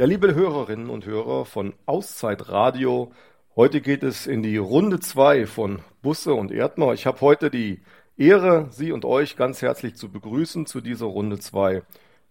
[0.00, 3.12] Ja, liebe Hörerinnen und Hörer von Auszeit Radio,
[3.54, 6.94] heute geht es in die Runde 2 von Busse und Erdmer.
[6.94, 7.82] Ich habe heute die
[8.16, 11.82] Ehre, Sie und euch ganz herzlich zu begrüßen zu dieser Runde 2.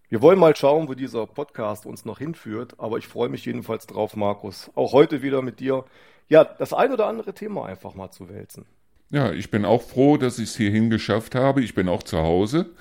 [0.10, 3.86] Wir wollen mal schauen, wo dieser Podcast uns noch hinführt, aber ich freue mich jedenfalls
[3.86, 5.86] drauf, Markus, auch heute wieder mit dir,
[6.28, 8.65] ja, das ein oder andere Thema einfach mal zu wälzen.
[9.11, 11.61] Ja, ich bin auch froh, dass ich es hierhin geschafft habe.
[11.61, 12.71] Ich bin auch zu Hause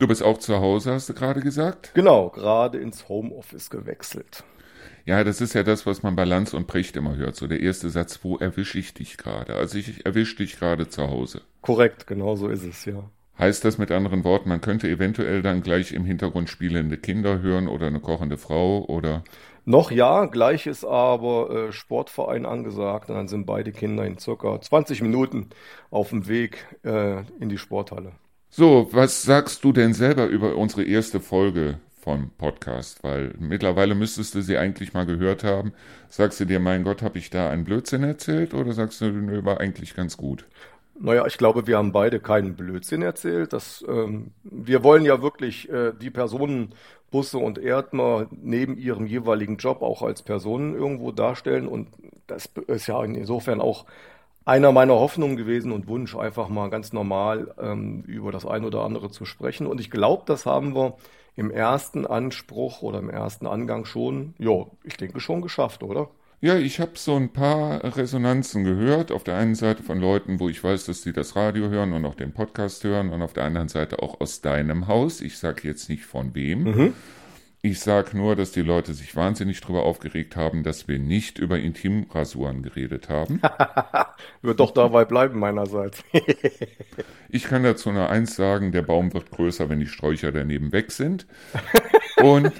[0.00, 1.90] Du bist auch zu Hause, hast du gerade gesagt?
[1.94, 4.44] Genau, gerade ins Homeoffice gewechselt.
[5.04, 7.34] Ja, das ist ja das, was man bei Lanz und Precht immer hört.
[7.34, 9.56] So der erste Satz, wo erwische ich dich gerade?
[9.56, 11.40] Also ich erwische dich gerade zu Hause.
[11.62, 13.10] Korrekt, genau so ist es, ja.
[13.40, 17.66] Heißt das mit anderen Worten, man könnte eventuell dann gleich im Hintergrund spielende Kinder hören
[17.66, 19.24] oder eine kochende Frau oder?
[19.64, 24.60] Noch ja, gleich ist aber äh, Sportverein angesagt und dann sind beide Kinder in circa
[24.60, 25.50] 20 Minuten
[25.90, 28.12] auf dem Weg äh, in die Sporthalle.
[28.50, 33.02] So, was sagst du denn selber über unsere erste Folge vom Podcast?
[33.04, 35.72] Weil mittlerweile müsstest du sie eigentlich mal gehört haben.
[36.08, 39.44] Sagst du dir, mein Gott, habe ich da einen Blödsinn erzählt oder sagst du, nö,
[39.44, 40.46] war eigentlich ganz gut?
[41.00, 43.52] Naja, ich glaube, wir haben beide keinen Blödsinn erzählt.
[43.52, 46.74] Das, ähm, wir wollen ja wirklich äh, die Personen
[47.10, 51.68] Busse und Erdmer neben ihrem jeweiligen Job auch als Personen irgendwo darstellen.
[51.68, 51.88] Und
[52.26, 53.86] das ist ja insofern auch
[54.48, 58.82] einer meiner Hoffnungen gewesen und Wunsch, einfach mal ganz normal ähm, über das eine oder
[58.82, 59.66] andere zu sprechen.
[59.66, 60.96] Und ich glaube, das haben wir
[61.36, 66.08] im ersten Anspruch oder im ersten Angang schon, ja, ich denke schon geschafft, oder?
[66.40, 69.12] Ja, ich habe so ein paar Resonanzen gehört.
[69.12, 72.06] Auf der einen Seite von Leuten, wo ich weiß, dass sie das Radio hören und
[72.06, 75.20] auch den Podcast hören, und auf der anderen Seite auch aus deinem Haus.
[75.20, 76.62] Ich sage jetzt nicht von wem.
[76.62, 76.94] Mhm.
[77.70, 81.58] Ich sage nur, dass die Leute sich wahnsinnig darüber aufgeregt haben, dass wir nicht über
[81.58, 83.42] Intimrasuren geredet haben.
[84.42, 86.02] wird doch dabei bleiben meinerseits.
[87.28, 90.92] ich kann dazu nur eins sagen, der Baum wird größer, wenn die Sträucher daneben weg
[90.92, 91.26] sind.
[92.22, 92.52] Und,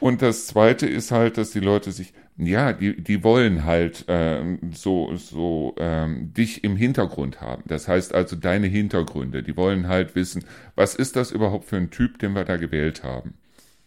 [0.00, 4.58] und das Zweite ist halt, dass die Leute sich ja, die, die wollen halt ähm,
[4.72, 7.62] so, so ähm, dich im Hintergrund haben.
[7.66, 9.44] Das heißt also deine Hintergründe.
[9.44, 10.44] Die wollen halt wissen,
[10.74, 13.34] was ist das überhaupt für ein Typ, den wir da gewählt haben.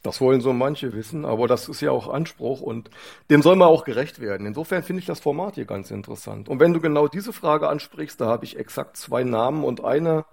[0.01, 2.89] Das wollen so manche wissen, aber das ist ja auch Anspruch und
[3.29, 4.47] dem soll man auch gerecht werden.
[4.47, 6.47] Insofern finde ich das Format hier ganz interessant.
[6.47, 10.23] Und wenn du genau diese Frage ansprichst, da habe ich exakt zwei Namen und eine,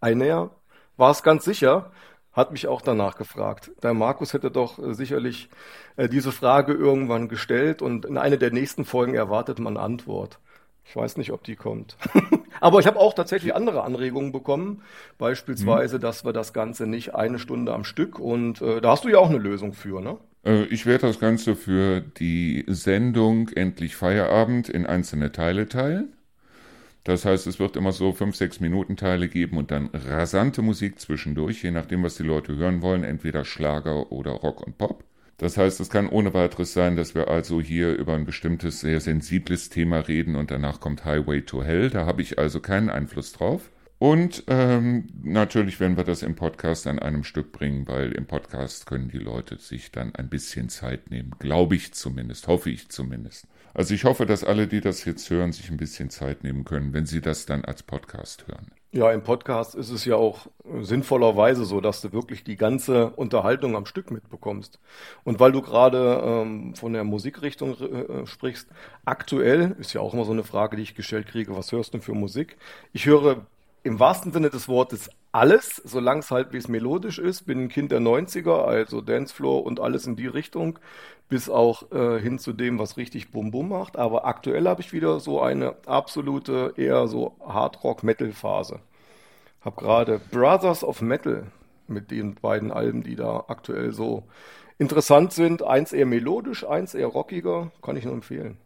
[0.00, 0.50] einer
[0.96, 1.90] war es ganz sicher,
[2.36, 3.72] hat mich auch danach gefragt.
[3.82, 5.48] Der Markus hätte doch äh, sicherlich
[5.96, 10.38] äh, diese Frage irgendwann gestellt und in einer der nächsten Folgen erwartet man Antwort.
[10.84, 11.96] Ich weiß nicht, ob die kommt.
[12.60, 14.82] Aber ich habe auch tatsächlich andere Anregungen bekommen,
[15.18, 16.02] beispielsweise, mhm.
[16.02, 19.18] dass wir das Ganze nicht eine Stunde am Stück und äh, da hast du ja
[19.18, 20.18] auch eine Lösung für, ne?
[20.44, 26.12] Äh, ich werde das Ganze für die Sendung Endlich Feierabend in einzelne Teile teilen.
[27.06, 30.98] Das heißt, es wird immer so fünf, sechs Minuten Teile geben und dann rasante Musik
[30.98, 35.04] zwischendurch, je nachdem, was die Leute hören wollen, entweder Schlager oder Rock und Pop.
[35.36, 39.00] Das heißt, es kann ohne weiteres sein, dass wir also hier über ein bestimmtes, sehr
[39.00, 41.90] sensibles Thema reden und danach kommt Highway to Hell.
[41.90, 43.70] Da habe ich also keinen Einfluss drauf.
[44.00, 48.86] Und ähm, natürlich werden wir das im Podcast an einem Stück bringen, weil im Podcast
[48.86, 51.30] können die Leute sich dann ein bisschen Zeit nehmen.
[51.38, 53.46] Glaube ich zumindest, hoffe ich zumindest.
[53.76, 56.94] Also ich hoffe, dass alle, die das jetzt hören, sich ein bisschen Zeit nehmen können,
[56.94, 58.72] wenn sie das dann als Podcast hören.
[58.92, 60.46] Ja, im Podcast ist es ja auch
[60.80, 64.80] sinnvollerweise so, dass du wirklich die ganze Unterhaltung am Stück mitbekommst.
[65.24, 68.66] Und weil du gerade ähm, von der Musikrichtung äh, sprichst,
[69.04, 71.98] aktuell ist ja auch immer so eine Frage, die ich gestellt kriege, was hörst du
[71.98, 72.56] für Musik?
[72.94, 73.44] Ich höre
[73.86, 77.42] im wahrsten Sinne des Wortes alles, solange es halbwegs melodisch ist.
[77.46, 80.78] Bin ein Kind der 90er, also Dancefloor und alles in die Richtung,
[81.28, 83.96] bis auch äh, hin zu dem, was richtig Bum Bum macht.
[83.96, 88.80] Aber aktuell habe ich wieder so eine absolute, eher so Hard-Rock-Metal-Phase.
[89.60, 91.46] Hab gerade Brothers of Metal
[91.86, 94.24] mit den beiden Alben, die da aktuell so
[94.78, 95.62] interessant sind.
[95.62, 98.58] Eins eher melodisch, eins eher rockiger, kann ich nur empfehlen.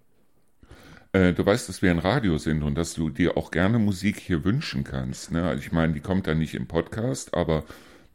[1.12, 4.18] Äh, du weißt, dass wir ein Radio sind und dass du dir auch gerne Musik
[4.18, 5.32] hier wünschen kannst.
[5.32, 5.56] Ne?
[5.58, 7.64] Ich meine, die kommt dann nicht im Podcast, aber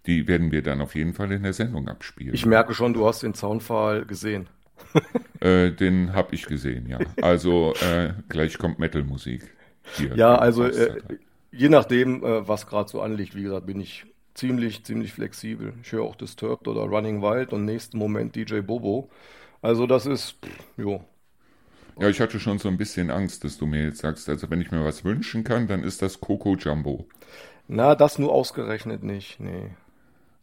[0.05, 2.33] die werden wir dann auf jeden Fall in der Sendung abspielen.
[2.33, 4.47] Ich merke schon, du hast den Zaunpfahl gesehen.
[5.41, 6.99] äh, den habe ich gesehen, ja.
[7.21, 9.43] Also äh, gleich kommt Metal-Musik.
[10.15, 11.01] Ja, also äh,
[11.51, 15.73] je nachdem, äh, was gerade so anliegt, wie gesagt, bin ich ziemlich, ziemlich flexibel.
[15.81, 19.09] Ich höre auch Disturbed oder Running Wild und nächsten Moment DJ Bobo.
[19.61, 20.37] Also das ist,
[20.77, 21.03] jo,
[21.99, 24.61] ja, ich hatte schon so ein bisschen Angst, dass du mir jetzt sagst, also wenn
[24.61, 27.07] ich mir was wünschen kann, dann ist das Coco Jumbo.
[27.67, 29.71] Na, das nur ausgerechnet nicht, nee.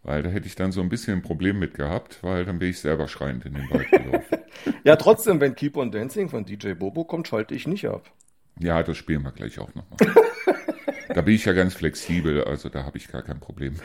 [0.02, 2.70] Weil da hätte ich dann so ein bisschen ein Problem mit gehabt, weil dann wäre
[2.70, 4.38] ich selber schreiend in den Wald gelaufen.
[4.82, 8.10] ja, trotzdem, wenn Keep on Dancing von DJ Bobo kommt, schalte ich nicht ab.
[8.58, 10.25] Ja, das spielen wir gleich auch nochmal.
[11.14, 13.76] da bin ich ja ganz flexibel, also da habe ich gar kein Problem.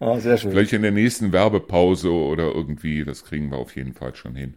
[0.00, 0.50] Ah, sehr schön.
[0.50, 4.56] Vielleicht in der nächsten Werbepause oder irgendwie, das kriegen wir auf jeden Fall schon hin.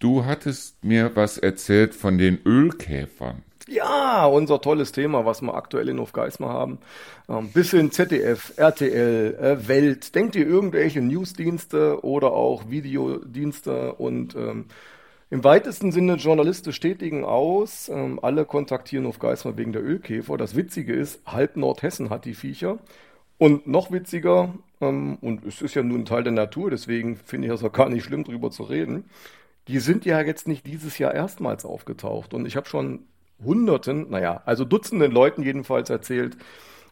[0.00, 3.42] Du hattest mir was erzählt von den Ölkäfern.
[3.68, 6.78] Ja, unser tolles Thema, was wir aktuell in Hofgeismar haben.
[7.28, 10.14] Ähm, bisschen ZDF, RTL, äh, Welt.
[10.14, 14.64] Denkt ihr irgendwelche Newsdienste oder auch Videodienste und ähm,
[15.28, 17.90] im weitesten Sinne journalistisch tätigen aus.
[17.90, 20.38] Ähm, alle kontaktieren Hofgeismar wegen der Ölkäfer.
[20.38, 22.78] Das Witzige ist, halb Nordhessen hat die Viecher.
[23.36, 27.52] Und noch witziger, ähm, und es ist ja nun Teil der Natur, deswegen finde ich
[27.52, 29.04] das auch gar nicht schlimm, drüber zu reden.
[29.68, 32.34] Die sind ja jetzt nicht dieses Jahr erstmals aufgetaucht.
[32.34, 33.04] Und ich habe schon
[33.44, 36.36] Hunderten, naja, also Dutzenden Leuten jedenfalls erzählt,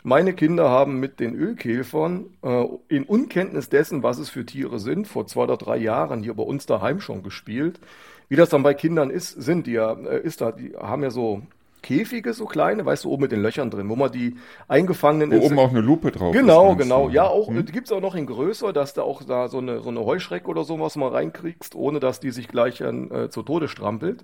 [0.05, 5.09] meine Kinder haben mit den Ölkäfern äh, in Unkenntnis dessen, was es für Tiere sind,
[5.09, 7.81] vor zwei oder drei Jahren hier bei uns daheim schon gespielt.
[8.29, 11.11] Wie das dann bei Kindern ist, sind die ja, äh, ist da, die haben ja
[11.11, 11.43] so
[11.83, 14.37] Käfige, so kleine, weißt du, oben mit den Löchern drin, wo man die
[14.69, 15.41] eingefangenen.
[15.41, 17.09] Wo oben auch eine Lupe drauf Genau, ist, genau.
[17.09, 17.15] Du?
[17.15, 17.65] Ja, auch, hm?
[17.67, 20.65] gibt's auch noch in größer, dass du auch da so eine, so eine Heuschrecke oder
[20.65, 24.23] sowas mal reinkriegst, ohne dass die sich gleich äh, zu Tode strampelt.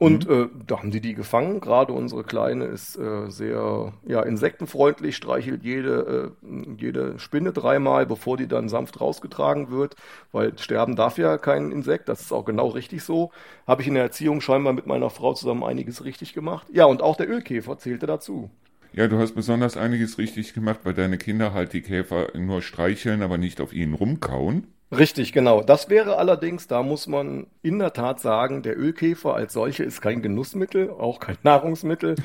[0.00, 0.34] Und mhm.
[0.34, 1.60] äh, da haben die die gefangen.
[1.60, 8.38] Gerade unsere Kleine ist äh, sehr ja, insektenfreundlich, streichelt jede, äh, jede Spinne dreimal, bevor
[8.38, 9.96] die dann sanft rausgetragen wird,
[10.32, 12.08] weil sterben darf ja kein Insekt.
[12.08, 13.30] Das ist auch genau richtig so.
[13.66, 16.66] Habe ich in der Erziehung scheinbar mit meiner Frau zusammen einiges richtig gemacht.
[16.72, 18.48] Ja, und auch der Ölkäfer zählte dazu.
[18.94, 23.20] Ja, du hast besonders einiges richtig gemacht, weil deine Kinder halt die Käfer nur streicheln,
[23.20, 24.66] aber nicht auf ihnen rumkauen.
[24.92, 25.62] Richtig, genau.
[25.62, 30.00] Das wäre allerdings, da muss man in der Tat sagen, der Ölkäfer als solche ist
[30.00, 32.16] kein Genussmittel, auch kein Nahrungsmittel,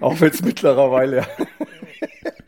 [0.00, 1.26] auch wenn es mittlerweile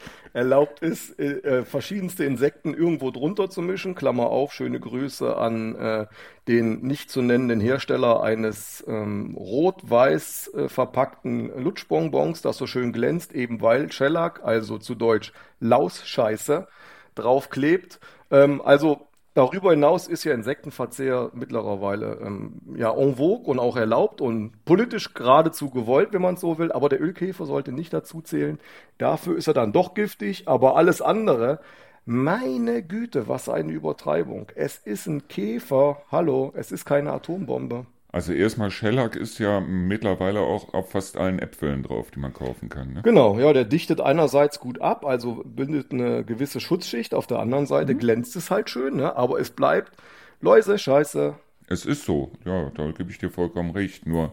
[0.32, 3.94] erlaubt ist, äh, äh, verschiedenste Insekten irgendwo drunter zu mischen.
[3.94, 6.06] Klammer auf, schöne Grüße an äh,
[6.48, 13.32] den nicht zu nennenden Hersteller eines ähm, rot-weiß äh, verpackten Lutschbonbons, das so schön glänzt,
[13.32, 16.66] eben weil Shellac, also zu Deutsch Lausscheiße,
[17.14, 18.00] draufklebt.
[18.30, 24.20] Ähm, also Darüber hinaus ist ja Insektenverzehr mittlerweile ähm, ja en vogue und auch erlaubt
[24.20, 26.70] und politisch geradezu gewollt, wenn man es so will.
[26.70, 28.60] Aber der Ölkäfer sollte nicht dazu zählen.
[28.96, 30.46] Dafür ist er dann doch giftig.
[30.46, 31.58] Aber alles andere,
[32.04, 34.52] meine Güte, was eine Übertreibung.
[34.54, 36.02] Es ist ein Käfer.
[36.12, 37.86] Hallo, es ist keine Atombombe.
[38.14, 42.68] Also erstmal Shellac ist ja mittlerweile auch auf fast allen Äpfeln drauf, die man kaufen
[42.68, 42.92] kann.
[42.92, 43.02] Ne?
[43.02, 47.66] Genau, ja, der dichtet einerseits gut ab, also bildet eine gewisse Schutzschicht, auf der anderen
[47.66, 47.98] Seite mhm.
[47.98, 49.16] glänzt es halt schön, ne?
[49.16, 49.94] aber es bleibt
[50.40, 51.34] Läuse, Scheiße.
[51.66, 54.06] Es ist so, ja, da gebe ich dir vollkommen recht.
[54.06, 54.32] Nur,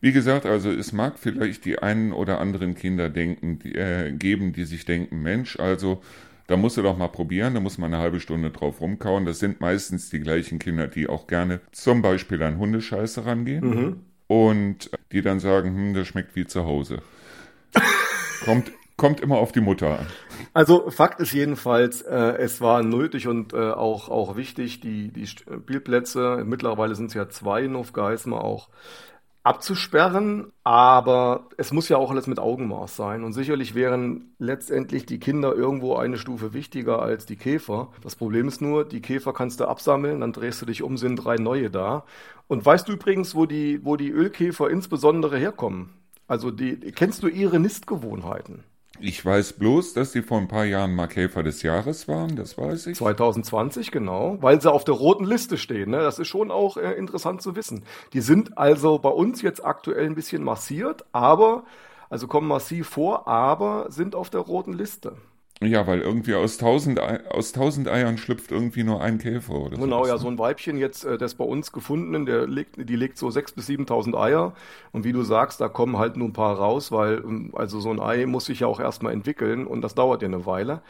[0.00, 4.52] wie gesagt, also es mag vielleicht die einen oder anderen Kinder denken, die, äh, geben,
[4.52, 6.02] die sich denken, Mensch, also
[6.48, 9.26] da musst du doch mal probieren, da muss man eine halbe Stunde drauf rumkauen.
[9.26, 14.00] Das sind meistens die gleichen Kinder, die auch gerne zum Beispiel an Hundescheiße rangehen mhm.
[14.26, 17.02] und die dann sagen, hm, das schmeckt wie zu Hause.
[18.44, 20.06] kommt, kommt immer auf die Mutter an.
[20.54, 25.26] Also Fakt ist jedenfalls, äh, es war nötig und äh, auch, auch wichtig, die, die
[25.26, 28.70] Spielplätze, mittlerweile sind es ja zwei in Hofgeismar auch,
[29.48, 33.24] abzusperren, aber es muss ja auch alles mit Augenmaß sein.
[33.24, 37.88] Und sicherlich wären letztendlich die Kinder irgendwo eine Stufe wichtiger als die Käfer.
[38.02, 41.16] Das Problem ist nur, die Käfer kannst du absammeln, dann drehst du dich um, sind
[41.16, 42.04] drei neue da.
[42.46, 45.94] Und weißt du übrigens, wo die, wo die Ölkäfer insbesondere herkommen?
[46.26, 48.64] Also die, kennst du ihre Nistgewohnheiten?
[49.00, 52.58] Ich weiß bloß, dass sie vor ein paar Jahren mal Käfer des Jahres waren, das
[52.58, 52.96] weiß ich.
[52.96, 55.90] 2020, genau, weil sie auf der roten Liste stehen.
[55.90, 55.98] Ne?
[55.98, 57.84] Das ist schon auch äh, interessant zu wissen.
[58.12, 61.64] Die sind also bei uns jetzt aktuell ein bisschen massiert, aber,
[62.10, 65.16] also kommen massiv vor, aber sind auf der roten Liste.
[65.60, 69.82] Ja, weil irgendwie aus tausend, aus tausend Eiern schlüpft irgendwie nur ein Käfer oder so.
[69.82, 73.18] Genau, ja, so ein Weibchen jetzt, äh, das bei uns gefundenen, der legt, die legt
[73.18, 74.54] so sechs bis siebentausend Eier.
[74.92, 77.90] Und wie du sagst, da kommen halt nur ein paar raus, weil, ähm, also so
[77.90, 80.80] ein Ei muss sich ja auch erstmal entwickeln und das dauert ja eine Weile.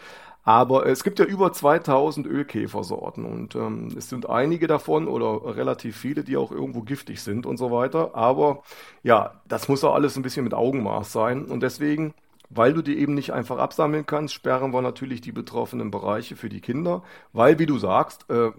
[0.45, 5.97] Aber es gibt ja über 2000 Ölkäfersorten und ähm, es sind einige davon oder relativ
[5.97, 8.15] viele, die auch irgendwo giftig sind und so weiter.
[8.15, 8.63] Aber
[9.03, 12.15] ja, das muss auch alles ein bisschen mit Augenmaß sein und deswegen
[12.51, 16.49] weil du die eben nicht einfach absammeln kannst, sperren wir natürlich die betroffenen Bereiche für
[16.49, 17.03] die Kinder,
[17.33, 18.51] weil, wie du sagst, äh,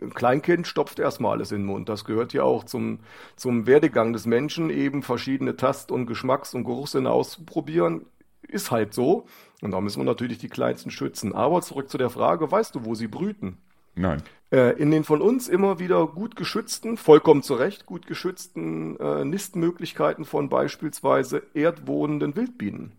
[0.00, 1.88] ein Kleinkind stopft erstmal alles in den Mund.
[1.88, 3.00] Das gehört ja auch zum,
[3.36, 8.06] zum Werdegang des Menschen, eben verschiedene Tast- und Geschmacks- und Geruchssinne auszuprobieren.
[8.48, 9.26] Ist halt so.
[9.62, 11.34] Und da müssen wir natürlich die Kleinsten schützen.
[11.34, 13.58] Aber zurück zu der Frage, weißt du, wo sie brüten?
[13.94, 14.22] Nein.
[14.50, 19.24] Äh, in den von uns immer wieder gut geschützten, vollkommen zu Recht gut geschützten äh,
[19.24, 22.92] Nistmöglichkeiten von beispielsweise erdwohnenden Wildbienen.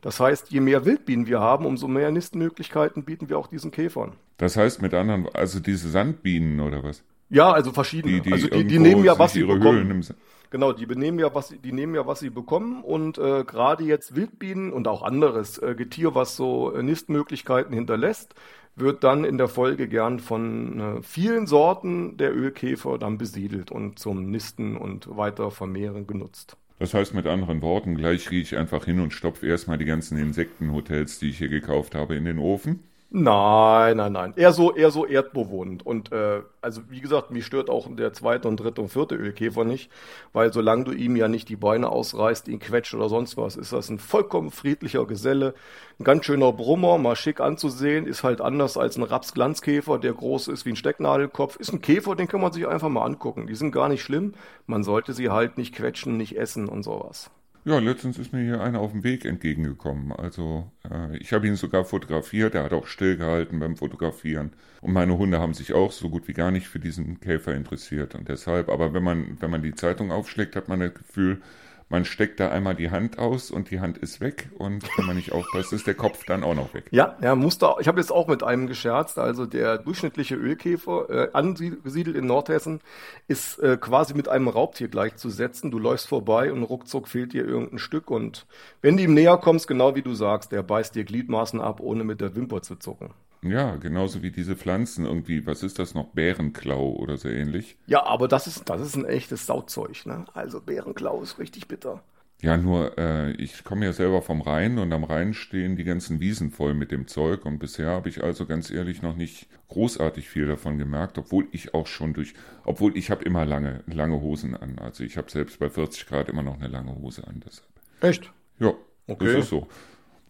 [0.00, 4.12] Das heißt, je mehr Wildbienen wir haben, umso mehr Nistmöglichkeiten bieten wir auch diesen Käfern.
[4.38, 7.02] Das heißt mit anderen, also diese Sandbienen oder was?
[7.28, 8.14] Ja, also verschiedene.
[8.14, 10.04] Die, die also die, die nehmen ja, was sie bekommen.
[10.50, 14.16] Genau, die benehmen ja, was die nehmen ja, was sie bekommen und äh, gerade jetzt
[14.16, 18.34] Wildbienen und auch anderes äh, Getier, was so äh, Nistmöglichkeiten hinterlässt,
[18.74, 24.00] wird dann in der Folge gern von äh, vielen Sorten der Ölkäfer dann besiedelt und
[24.00, 26.56] zum Nisten und weiter vermehren genutzt.
[26.80, 30.18] Das heißt mit anderen Worten, gleich gehe ich einfach hin und stopfe erstmal die ganzen
[30.18, 32.89] Insektenhotels, die ich hier gekauft habe, in den Ofen.
[33.12, 34.34] Nein, nein, nein.
[34.36, 35.84] Eher so, eher so erdbewohnend.
[35.84, 39.64] Und äh, also wie gesagt, mich stört auch der zweite und dritte und vierte Ölkäfer
[39.64, 39.90] nicht,
[40.32, 43.72] weil solange du ihm ja nicht die Beine ausreißt, ihn quetscht oder sonst was, ist
[43.72, 45.54] das ein vollkommen friedlicher Geselle,
[45.98, 50.46] ein ganz schöner Brummer, mal schick anzusehen, ist halt anders als ein Rapsglanzkäfer, der groß
[50.46, 51.56] ist wie ein Stecknadelkopf.
[51.56, 53.48] Ist ein Käfer, den kann man sich einfach mal angucken.
[53.48, 54.34] Die sind gar nicht schlimm.
[54.66, 57.28] Man sollte sie halt nicht quetschen, nicht essen und sowas.
[57.64, 60.12] Ja, letztens ist mir hier einer auf dem Weg entgegengekommen.
[60.12, 64.52] Also äh, ich habe ihn sogar fotografiert, er hat auch stillgehalten beim Fotografieren.
[64.80, 68.14] Und meine Hunde haben sich auch so gut wie gar nicht für diesen Käfer interessiert.
[68.14, 71.42] Und deshalb, aber wenn man, wenn man die Zeitung aufschlägt, hat man das Gefühl,
[71.90, 75.16] man steckt da einmal die Hand aus und die Hand ist weg und wenn man
[75.16, 76.84] nicht aufpasst, ist der Kopf dann auch noch weg.
[76.92, 77.76] Ja, ja, Muster.
[77.80, 79.18] Ich habe jetzt auch mit einem gescherzt.
[79.18, 82.80] Also der durchschnittliche Ölkäfer, äh, angesiedelt in Nordhessen,
[83.26, 85.72] ist äh, quasi mit einem Raubtier gleichzusetzen.
[85.72, 88.46] Du läufst vorbei und ruckzuck fehlt dir irgendein Stück und
[88.82, 92.04] wenn du ihm näher kommst, genau wie du sagst, der beißt dir Gliedmaßen ab, ohne
[92.04, 93.10] mit der Wimper zu zucken.
[93.42, 96.08] Ja, genauso wie diese Pflanzen irgendwie, was ist das noch?
[96.08, 97.78] Bärenklau oder so ähnlich.
[97.86, 100.26] Ja, aber das ist, das ist ein echtes Sauzeug, ne?
[100.34, 102.02] Also Bärenklau ist richtig bitter.
[102.42, 106.20] Ja, nur äh, ich komme ja selber vom Rhein und am Rhein stehen die ganzen
[106.20, 110.28] Wiesen voll mit dem Zeug und bisher habe ich also ganz ehrlich noch nicht großartig
[110.28, 114.56] viel davon gemerkt, obwohl ich auch schon durch, obwohl ich habe immer lange, lange Hosen
[114.56, 114.78] an.
[114.78, 117.42] Also ich habe selbst bei 40 Grad immer noch eine lange Hose an.
[117.44, 117.68] Deshalb.
[118.00, 118.32] Echt?
[118.58, 118.72] Ja,
[119.06, 119.26] okay.
[119.26, 119.68] das ist so.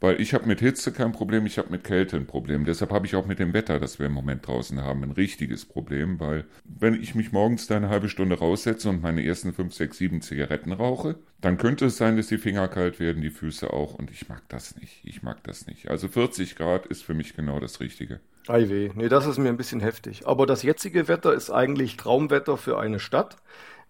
[0.00, 2.64] Weil ich habe mit Hitze kein Problem, ich habe mit Kälte ein Problem.
[2.64, 5.66] Deshalb habe ich auch mit dem Wetter, das wir im Moment draußen haben, ein richtiges
[5.66, 9.74] Problem, weil wenn ich mich morgens da eine halbe Stunde raussetze und meine ersten fünf,
[9.74, 13.70] sechs, sieben Zigaretten rauche, dann könnte es sein, dass die Finger kalt werden, die Füße
[13.70, 15.00] auch und ich mag das nicht.
[15.04, 15.90] Ich mag das nicht.
[15.90, 18.20] Also 40 Grad ist für mich genau das Richtige.
[18.48, 20.26] Ei weh, nee, das ist mir ein bisschen heftig.
[20.26, 23.36] Aber das jetzige Wetter ist eigentlich Traumwetter für eine Stadt.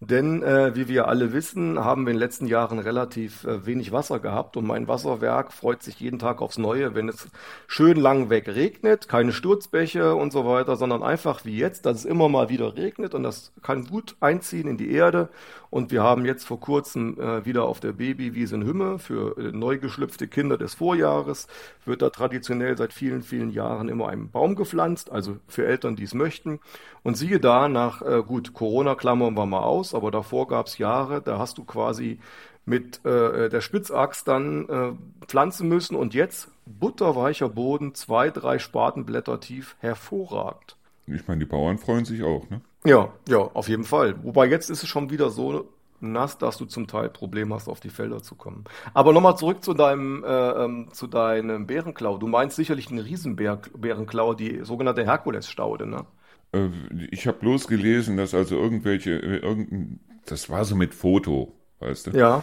[0.02, 3.92] Denn äh, wie wir alle wissen, haben wir in den letzten Jahren relativ äh, wenig
[3.92, 7.28] Wasser gehabt und mein Wasserwerk freut sich jeden Tag aufs Neue, wenn es
[7.66, 12.04] schön lang weg regnet, keine Sturzbäche und so weiter, sondern einfach wie jetzt, dass es
[12.06, 15.28] immer mal wieder regnet und das kann gut einziehen in die Erde.
[15.70, 19.52] Und wir haben jetzt vor kurzem äh, wieder auf der Babywiese in Hümme für äh,
[19.52, 21.46] neu geschlüpfte Kinder des Vorjahres
[21.84, 26.04] wird da traditionell seit vielen, vielen Jahren immer ein Baum gepflanzt, also für Eltern, die
[26.04, 26.58] es möchten.
[27.04, 30.78] Und siehe da, nach, äh, gut, Corona klammern wir mal aus, aber davor gab es
[30.78, 32.18] Jahre, da hast du quasi
[32.66, 39.40] mit äh, der Spitzaxt dann äh, pflanzen müssen und jetzt butterweicher Boden, zwei, drei Spatenblätter
[39.40, 40.76] tief, hervorragend.
[41.14, 42.60] Ich meine, die Bauern freuen sich auch, ne?
[42.84, 44.22] Ja, ja, auf jeden Fall.
[44.24, 45.68] Wobei jetzt ist es schon wieder so
[46.00, 48.64] nass, dass du zum Teil Probleme hast, auf die Felder zu kommen.
[48.94, 52.18] Aber nochmal zurück zu deinem, äh, ähm, zu deinem Bärenklau.
[52.18, 56.06] Du meinst sicherlich den Riesenbärenklau, die sogenannte Herkulesstaude, ne?
[56.52, 56.68] Äh,
[57.10, 62.08] ich habe bloß gelesen, dass also irgendwelche, äh, irgendein, das war so mit Foto, weißt
[62.08, 62.10] du?
[62.12, 62.42] Ja.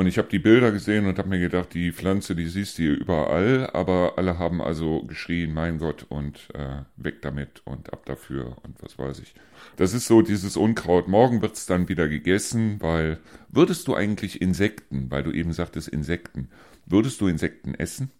[0.00, 2.84] Und ich habe die Bilder gesehen und habe mir gedacht, die Pflanze, die siehst du
[2.84, 8.06] hier überall, aber alle haben also geschrien, mein Gott, und äh, weg damit und ab
[8.06, 9.34] dafür und was weiß ich.
[9.76, 11.06] Das ist so dieses Unkraut.
[11.06, 13.18] Morgen wird's dann wieder gegessen, weil
[13.50, 16.48] würdest du eigentlich Insekten, weil du eben sagtest Insekten,
[16.86, 18.10] würdest du Insekten essen?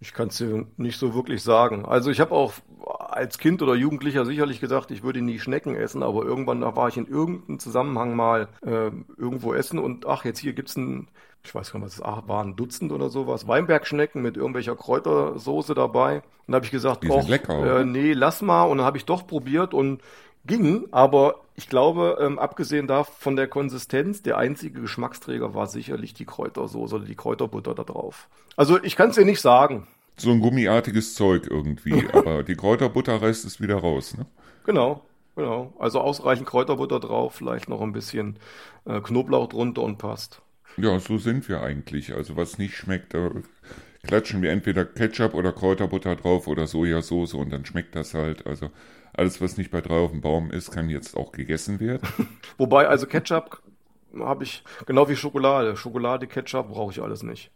[0.00, 1.84] Ich kann es dir nicht so wirklich sagen.
[1.84, 2.54] Also ich habe auch
[3.10, 6.88] als Kind oder Jugendlicher sicherlich gesagt, ich würde nie Schnecken essen, aber irgendwann da war
[6.88, 11.08] ich in irgendeinem Zusammenhang mal äh, irgendwo essen und ach, jetzt hier gibt's ein,
[11.44, 15.74] ich weiß gar nicht, was es war, ein Dutzend oder sowas, Weinbergschnecken mit irgendwelcher Kräutersoße
[15.74, 16.16] dabei.
[16.46, 18.64] Und da habe ich gesagt, lecker, äh, nee, lass mal.
[18.64, 20.02] Und dann habe ich doch probiert und
[20.46, 26.14] ging, aber ich glaube, ähm, abgesehen da von der Konsistenz, der einzige Geschmacksträger war sicherlich
[26.14, 28.28] die Kräutersoße oder die Kräuterbutter da drauf.
[28.56, 29.86] Also ich kann es dir nicht sagen.
[30.16, 34.26] So ein gummiartiges Zeug irgendwie, aber die Kräuterbutter reißt es wieder raus, ne?
[34.64, 35.02] Genau,
[35.36, 35.72] genau.
[35.78, 38.38] Also ausreichend Kräuterbutter drauf, vielleicht noch ein bisschen
[38.86, 40.42] äh, Knoblauch drunter und passt.
[40.76, 42.14] Ja, so sind wir eigentlich.
[42.14, 43.30] Also was nicht schmeckt, da
[44.02, 48.46] klatschen wir entweder Ketchup oder Kräuterbutter drauf oder Sojasauce und dann schmeckt das halt.
[48.46, 48.70] Also
[49.12, 52.08] alles, was nicht bei drei auf dem Baum ist, kann jetzt auch gegessen werden.
[52.58, 53.62] Wobei, also Ketchup
[54.18, 55.76] habe ich, genau wie Schokolade.
[55.76, 57.50] Schokolade, Ketchup brauche ich alles nicht.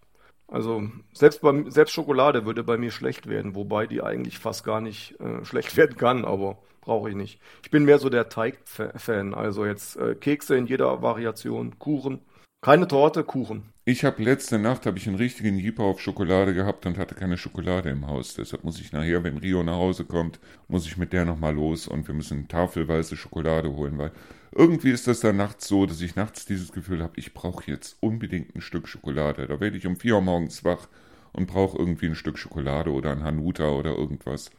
[0.48, 4.80] Also selbst, bei, selbst Schokolade würde bei mir schlecht werden, wobei die eigentlich fast gar
[4.80, 7.40] nicht äh, schlecht werden kann, aber brauche ich nicht.
[7.62, 12.20] Ich bin mehr so der Teig-Fan, also jetzt äh, Kekse in jeder Variation, Kuchen.
[12.60, 13.72] Keine Torte, Kuchen.
[13.84, 17.36] Ich habe letzte Nacht habe ich einen richtigen Jeeper auf Schokolade gehabt und hatte keine
[17.36, 18.34] Schokolade im Haus.
[18.34, 21.86] Deshalb muss ich nachher, wenn Rio nach Hause kommt, muss ich mit der nochmal los
[21.86, 24.10] und wir müssen tafelweise Schokolade holen, weil
[24.50, 27.96] irgendwie ist das dann nachts so, dass ich nachts dieses Gefühl habe, ich brauche jetzt
[28.00, 29.46] unbedingt ein Stück Schokolade.
[29.46, 30.88] Da werde ich um vier Uhr morgens wach
[31.32, 34.50] und brauche irgendwie ein Stück Schokolade oder ein Hanuta oder irgendwas.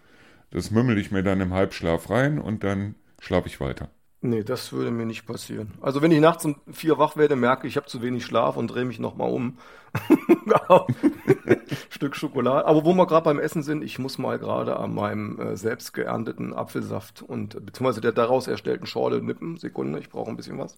[0.52, 3.90] Das mümmel ich mir dann im Halbschlaf rein und dann schlafe ich weiter.
[4.22, 5.74] Nee, das würde mir nicht passieren.
[5.80, 8.68] Also wenn ich nachts um vier wach werde, merke ich, habe zu wenig Schlaf und
[8.68, 9.58] drehe mich nochmal um.
[11.90, 12.66] Stück Schokolade.
[12.66, 15.94] Aber wo wir gerade beim Essen sind, ich muss mal gerade an meinem äh, selbst
[15.94, 19.58] geernteten Apfelsaft und beziehungsweise der daraus erstellten Schorle nippen.
[19.58, 20.76] Sekunde, ich brauche ein bisschen was.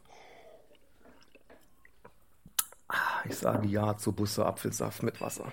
[2.90, 5.52] Ah, ich sage ja zu Busse Apfelsaft mit Wasser.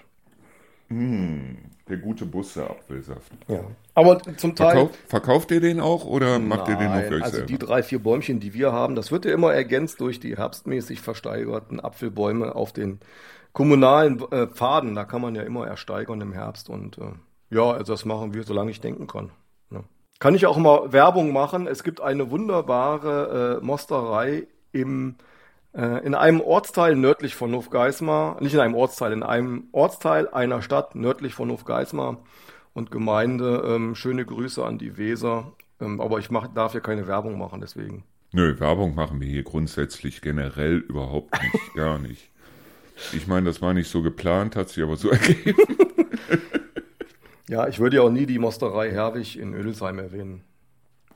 [0.89, 3.33] Hm, der gute Busse Apfelsaft.
[3.47, 3.61] Ja.
[3.95, 4.73] Aber zum Teil.
[4.73, 7.47] Verkauf, verkauft ihr den auch oder macht ihr den nur für euch also selber?
[7.47, 11.01] die drei, vier Bäumchen, die wir haben, das wird ja immer ergänzt durch die herbstmäßig
[11.01, 13.01] versteigerten Apfelbäume auf den
[13.53, 14.95] kommunalen äh, Pfaden.
[14.95, 16.71] Da kann man ja immer ersteigern im Herbst.
[16.71, 17.13] Und äh,
[17.51, 19.31] ja, also das machen wir, solange ich denken kann.
[19.71, 19.83] Ja.
[20.21, 21.67] Kann ich auch mal Werbung machen.
[21.67, 25.23] Es gibt eine wunderbare äh, Mosterei im äh,
[25.75, 30.95] in einem Ortsteil nördlich von Hofgeismar, nicht in einem Ortsteil, in einem Ortsteil einer Stadt
[30.95, 32.19] nördlich von Hofgeismar
[32.73, 33.63] und Gemeinde.
[33.67, 35.53] Ähm, schöne Grüße an die Weser.
[35.81, 38.05] Ähm, aber ich mach, darf hier keine Werbung machen, deswegen.
[38.33, 42.31] Nö, Werbung machen wir hier grundsätzlich generell überhaupt nicht, gar nicht.
[43.13, 45.57] Ich meine, das war nicht so geplant, hat sich aber so ergeben.
[47.49, 50.43] Ja, ich würde ja auch nie die Mosterei Herwig in Ödelsheim erwähnen.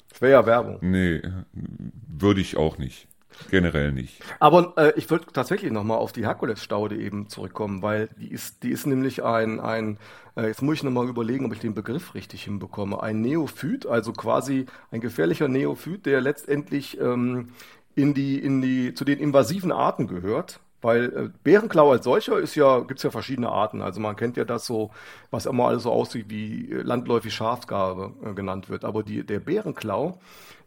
[0.09, 0.79] Das wäre ja Werbung.
[0.81, 1.21] Nee,
[1.53, 3.09] würde ich auch nicht.
[3.51, 4.23] Generell nicht.
[4.39, 8.71] Aber äh, ich würde tatsächlich nochmal auf die Herkulesstaude eben zurückkommen, weil die ist, die
[8.71, 9.99] ist nämlich ein, ein
[10.37, 14.13] äh, jetzt muss ich nochmal überlegen, ob ich den Begriff richtig hinbekomme, ein Neophyt, also
[14.13, 17.49] quasi ein gefährlicher Neophyt, der letztendlich ähm,
[17.95, 20.61] in die, in die, zu den invasiven Arten gehört.
[20.83, 23.83] Weil äh, Bärenklau als solcher ist ja, gibt's ja verschiedene Arten.
[23.83, 24.91] Also man kennt ja das so,
[25.31, 28.85] was immer alles so aussieht wie äh, landläufig Schafsgabe äh, genannt wird.
[28.85, 30.19] Aber die, der Bärenklau,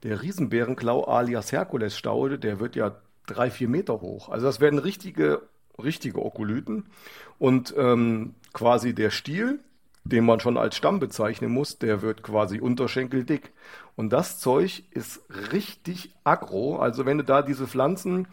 [0.06, 2.96] der Riesenbärenklau alias Herkulesstaude, der wird ja
[3.26, 4.30] drei, vier Meter hoch.
[4.30, 5.42] Also das werden richtige,
[5.82, 6.86] richtige Okolyten.
[7.40, 9.60] Und ähm, quasi der Stiel,
[10.04, 13.52] den man schon als Stamm bezeichnen muss, der wird quasi unterschenkeldick.
[13.96, 16.78] Und das Zeug ist richtig aggro.
[16.78, 18.28] Also wenn du da diese Pflanzen,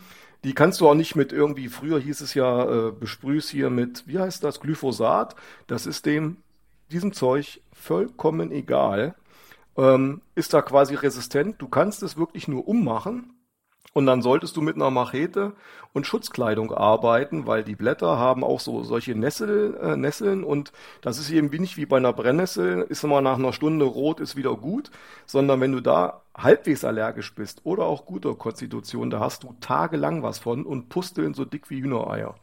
[0.44, 4.06] die kannst du auch nicht mit irgendwie, früher hieß es ja, äh, besprühst hier mit,
[4.06, 5.36] wie heißt das, Glyphosat.
[5.68, 6.36] Das ist dem,
[6.90, 9.14] diesem Zeug vollkommen egal.
[9.76, 11.60] Ähm, ist da quasi resistent.
[11.60, 13.34] Du kannst es wirklich nur ummachen.
[13.94, 15.52] Und dann solltest du mit einer Machete
[15.92, 21.18] und Schutzkleidung arbeiten, weil die Blätter haben auch so solche Nessel, äh, Nesseln und das
[21.18, 24.56] ist eben nicht wie bei einer Brennnessel, ist immer nach einer Stunde rot, ist wieder
[24.56, 24.90] gut,
[25.26, 30.22] sondern wenn du da halbwegs allergisch bist oder auch guter Konstitution, da hast du tagelang
[30.22, 32.34] was von und Pusteln so dick wie Hühnereier.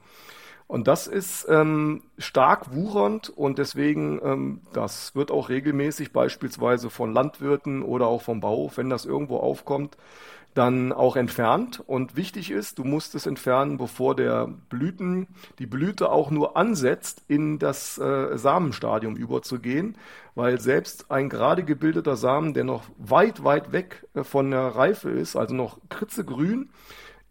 [0.69, 7.11] Und das ist ähm, stark wuchernd und deswegen, ähm, das wird auch regelmäßig beispielsweise von
[7.11, 9.97] Landwirten oder auch vom Bau, wenn das irgendwo aufkommt,
[10.53, 11.81] dann auch entfernt.
[11.87, 15.25] Und wichtig ist, du musst es entfernen, bevor der Blüten,
[15.57, 19.97] die Blüte auch nur ansetzt, in das äh, Samenstadium überzugehen,
[20.35, 25.09] weil selbst ein gerade gebildeter Samen, der noch weit, weit weg äh, von der Reife
[25.09, 26.69] ist, also noch kritzegrün,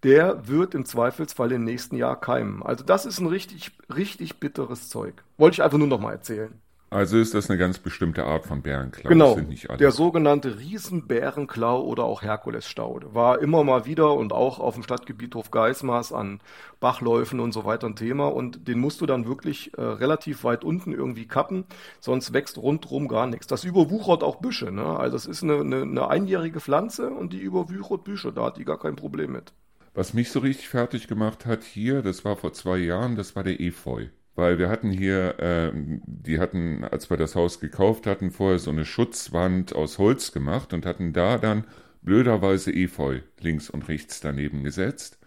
[0.03, 2.63] der wird im Zweifelsfall im nächsten Jahr keimen.
[2.63, 5.25] Also das ist ein richtig, richtig bitteres Zeug.
[5.37, 6.61] Wollte ich einfach nur noch mal erzählen.
[6.91, 9.11] Also ist das eine ganz bestimmte Art von Bärenklau.
[9.11, 9.77] Genau, Das sind nicht alle.
[9.77, 15.35] der sogenannte Riesenbärenklau oder auch Herkulesstaude war immer mal wieder und auch auf dem Stadtgebiet
[15.35, 16.41] Hofgeismars an
[16.81, 20.65] Bachläufen und so weiter ein Thema und den musst du dann wirklich äh, relativ weit
[20.65, 21.67] unten irgendwie kappen,
[22.01, 23.47] sonst wächst rundrum gar nichts.
[23.47, 24.99] Das überwuchert auch Büsche, ne?
[24.99, 28.65] Also es ist eine, eine, eine einjährige Pflanze und die überwuchert Büsche, da hat die
[28.65, 29.53] gar kein Problem mit.
[29.99, 33.43] Was mich so richtig fertig gemacht hat hier, das war vor zwei Jahren, das war
[33.43, 34.07] der Efeu.
[34.37, 38.71] Weil wir hatten hier, ähm, die hatten, als wir das Haus gekauft hatten, vorher so
[38.71, 41.65] eine Schutzwand aus Holz gemacht und hatten da dann
[42.03, 45.19] blöderweise Efeu links und rechts daneben gesetzt.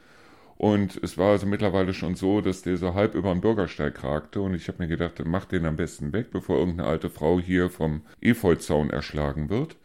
[0.55, 4.39] Und es war also mittlerweile schon so, dass der so halb über den Bürgersteig ragte
[4.39, 7.69] und ich habe mir gedacht, mach den am besten weg, bevor irgendeine alte Frau hier
[7.69, 9.75] vom Efeuzaun erschlagen wird.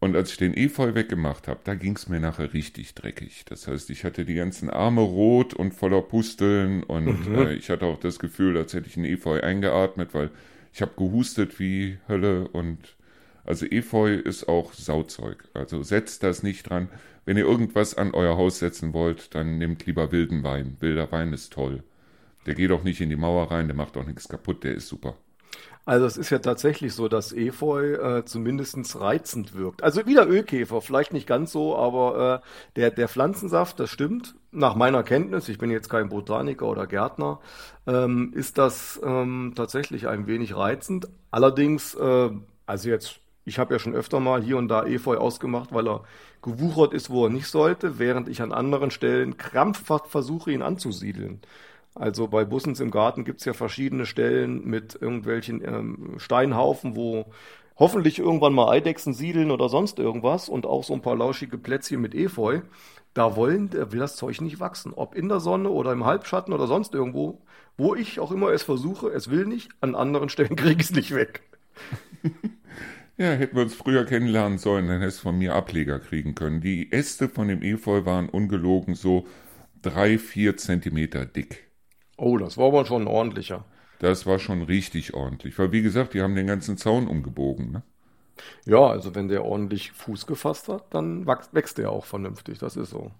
[0.00, 3.44] Und als ich den Efeu weggemacht habe, da ging es mir nachher richtig dreckig.
[3.46, 7.34] Das heißt, ich hatte die ganzen Arme rot und voller Pusteln und Mhm.
[7.34, 10.30] äh, ich hatte auch das Gefühl, als hätte ich einen Efeu eingeatmet, weil
[10.72, 12.78] ich habe gehustet wie Hölle und
[13.44, 15.44] also Efeu ist auch Sauzeug.
[15.54, 16.88] Also setzt das nicht dran.
[17.26, 20.76] Wenn ihr irgendwas an euer Haus setzen wollt, dann nehmt lieber wilden Wein.
[20.80, 21.82] Wilder Wein ist toll.
[22.46, 24.88] Der geht auch nicht in die Mauer rein, der macht auch nichts kaputt, der ist
[24.88, 25.16] super.
[25.86, 29.82] Also es ist ja tatsächlich so, dass Efeu äh, zumindest reizend wirkt.
[29.82, 34.34] Also wieder Ölkäfer, vielleicht nicht ganz so, aber äh, der, der Pflanzensaft, das stimmt.
[34.52, 37.40] Nach meiner Kenntnis, ich bin jetzt kein Botaniker oder Gärtner,
[37.86, 41.08] ähm, ist das ähm, tatsächlich ein wenig reizend.
[41.30, 42.30] Allerdings, äh,
[42.66, 46.04] also jetzt, ich habe ja schon öfter mal hier und da Efeu ausgemacht, weil er
[46.42, 51.40] gewuchert ist, wo er nicht sollte, während ich an anderen Stellen krampfhaft versuche, ihn anzusiedeln.
[52.00, 57.26] Also bei Bussens im Garten gibt's ja verschiedene Stellen mit irgendwelchen ähm, Steinhaufen, wo
[57.76, 62.00] hoffentlich irgendwann mal Eidechsen siedeln oder sonst irgendwas und auch so ein paar lauschige Plätzchen
[62.00, 62.62] mit Efeu.
[63.12, 64.94] Da wollen, da will das Zeug nicht wachsen.
[64.94, 67.42] Ob in der Sonne oder im Halbschatten oder sonst irgendwo,
[67.76, 70.96] wo ich auch immer es versuche, es will nicht, an anderen Stellen kriege ich es
[70.96, 71.42] nicht weg.
[73.18, 76.62] Ja, hätten wir uns früher kennenlernen sollen, dann hättest du von mir Ableger kriegen können.
[76.62, 79.26] Die Äste von dem Efeu waren ungelogen so
[79.82, 81.69] drei, vier Zentimeter dick.
[82.20, 83.64] Oh, das war aber schon ordentlicher.
[83.98, 87.72] Das war schon richtig ordentlich, weil wie gesagt, die haben den ganzen Zaun umgebogen.
[87.72, 87.82] Ne?
[88.66, 92.90] Ja, also wenn der ordentlich Fuß gefasst hat, dann wächst der auch vernünftig, das ist
[92.90, 93.10] so.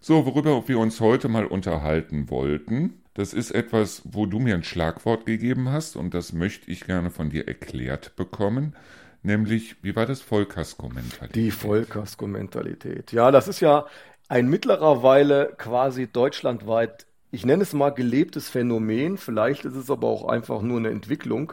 [0.00, 4.62] So, worüber wir uns heute mal unterhalten wollten, das ist etwas, wo du mir ein
[4.64, 8.76] Schlagwort gegeben hast und das möchte ich gerne von dir erklärt bekommen.
[9.22, 11.34] Nämlich, wie war das Vollkasko-Mentalität?
[11.34, 13.12] Die Vollkasko-Mentalität.
[13.12, 13.86] Ja, das ist ja
[14.28, 20.28] ein mittlerweile quasi deutschlandweit ich nenne es mal gelebtes Phänomen, vielleicht ist es aber auch
[20.28, 21.52] einfach nur eine Entwicklung,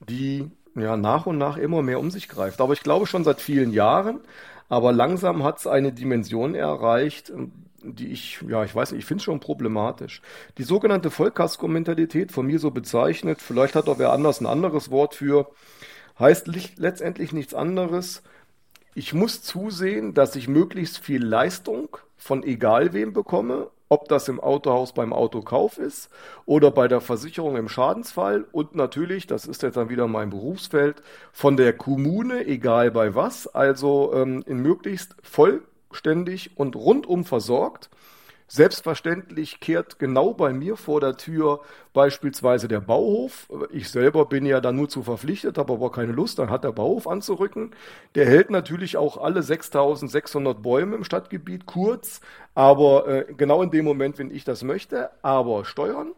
[0.00, 2.60] die ja nach und nach immer mehr um sich greift.
[2.60, 4.20] Aber ich glaube schon seit vielen Jahren,
[4.68, 7.32] aber langsam hat es eine Dimension erreicht,
[7.82, 10.22] die ich, ja, ich weiß nicht, ich finde es schon problematisch.
[10.58, 15.14] Die sogenannte Vollkasko-Mentalität, von mir so bezeichnet, vielleicht hat auch wer anders ein anderes Wort
[15.14, 15.50] für,
[16.18, 18.22] heißt letztendlich nichts anderes.
[18.94, 24.40] Ich muss zusehen, dass ich möglichst viel Leistung von egal wem bekomme ob das im
[24.40, 26.10] Autohaus beim Autokauf ist
[26.46, 28.44] oder bei der Versicherung im Schadensfall.
[28.52, 33.46] Und natürlich, das ist jetzt dann wieder mein Berufsfeld, von der Kommune, egal bei was,
[33.46, 37.90] also ähm, in möglichst vollständig und rundum versorgt
[38.54, 41.62] Selbstverständlich kehrt genau bei mir vor der Tür
[41.92, 43.48] beispielsweise der Bauhof.
[43.72, 46.70] Ich selber bin ja da nur zu verpflichtet, habe aber keine Lust, dann hat der
[46.70, 47.72] Bauhof anzurücken.
[48.14, 52.20] Der hält natürlich auch alle 6600 Bäume im Stadtgebiet kurz,
[52.54, 55.10] aber äh, genau in dem Moment, wenn ich das möchte.
[55.22, 56.12] Aber Steuern,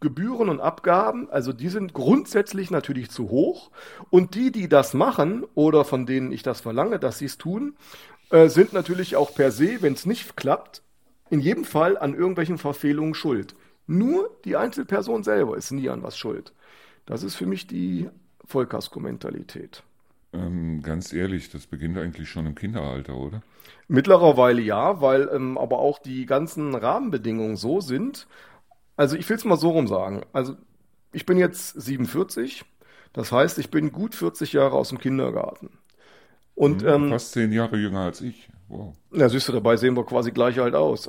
[0.00, 3.70] Gebühren und Abgaben, also die sind grundsätzlich natürlich zu hoch.
[4.10, 7.76] Und die, die das machen oder von denen ich das verlange, dass sie es tun,
[8.30, 10.82] äh, sind natürlich auch per se, wenn es nicht klappt,
[11.30, 13.54] in jedem Fall an irgendwelchen Verfehlungen schuld.
[13.86, 16.52] Nur die Einzelperson selber ist nie an was schuld.
[17.06, 18.08] Das ist für mich die
[18.44, 19.82] Vollkasko-Mentalität.
[20.32, 23.42] Ähm, ganz ehrlich, das beginnt eigentlich schon im Kinderalter, oder?
[23.88, 28.28] Mittlerweile ja, weil ähm, aber auch die ganzen Rahmenbedingungen so sind.
[28.96, 30.22] Also ich will es mal so rum sagen.
[30.32, 30.56] Also
[31.12, 32.64] ich bin jetzt 47,
[33.12, 35.70] das heißt, ich bin gut 40 Jahre aus dem Kindergarten.
[36.54, 38.48] Und, hm, ähm, fast zehn Jahre jünger als ich.
[38.70, 38.94] Wow.
[39.12, 41.08] Ja, siehst du, dabei sehen wir quasi gleich alt aus.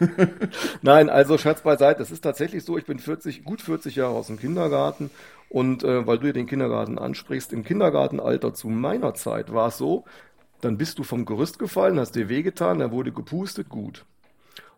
[0.82, 4.28] Nein, also Scherz beiseite, es ist tatsächlich so, ich bin 40, gut 40 Jahre aus
[4.28, 5.10] dem Kindergarten
[5.50, 9.76] und äh, weil du ja den Kindergarten ansprichst, im Kindergartenalter zu meiner Zeit war es
[9.76, 10.04] so,
[10.62, 14.06] dann bist du vom Gerüst gefallen, hast dir wehgetan, dann wurde gepustet, gut.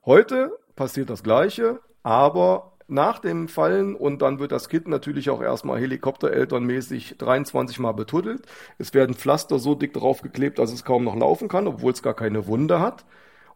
[0.04, 5.42] Heute passiert das Gleiche, aber nach dem Fallen und dann wird das Kind natürlich auch
[5.42, 8.42] erstmal helikopterelternmäßig 23 Mal betuddelt.
[8.78, 12.14] Es werden Pflaster so dick draufgeklebt, dass es kaum noch laufen kann, obwohl es gar
[12.14, 13.04] keine Wunde hat.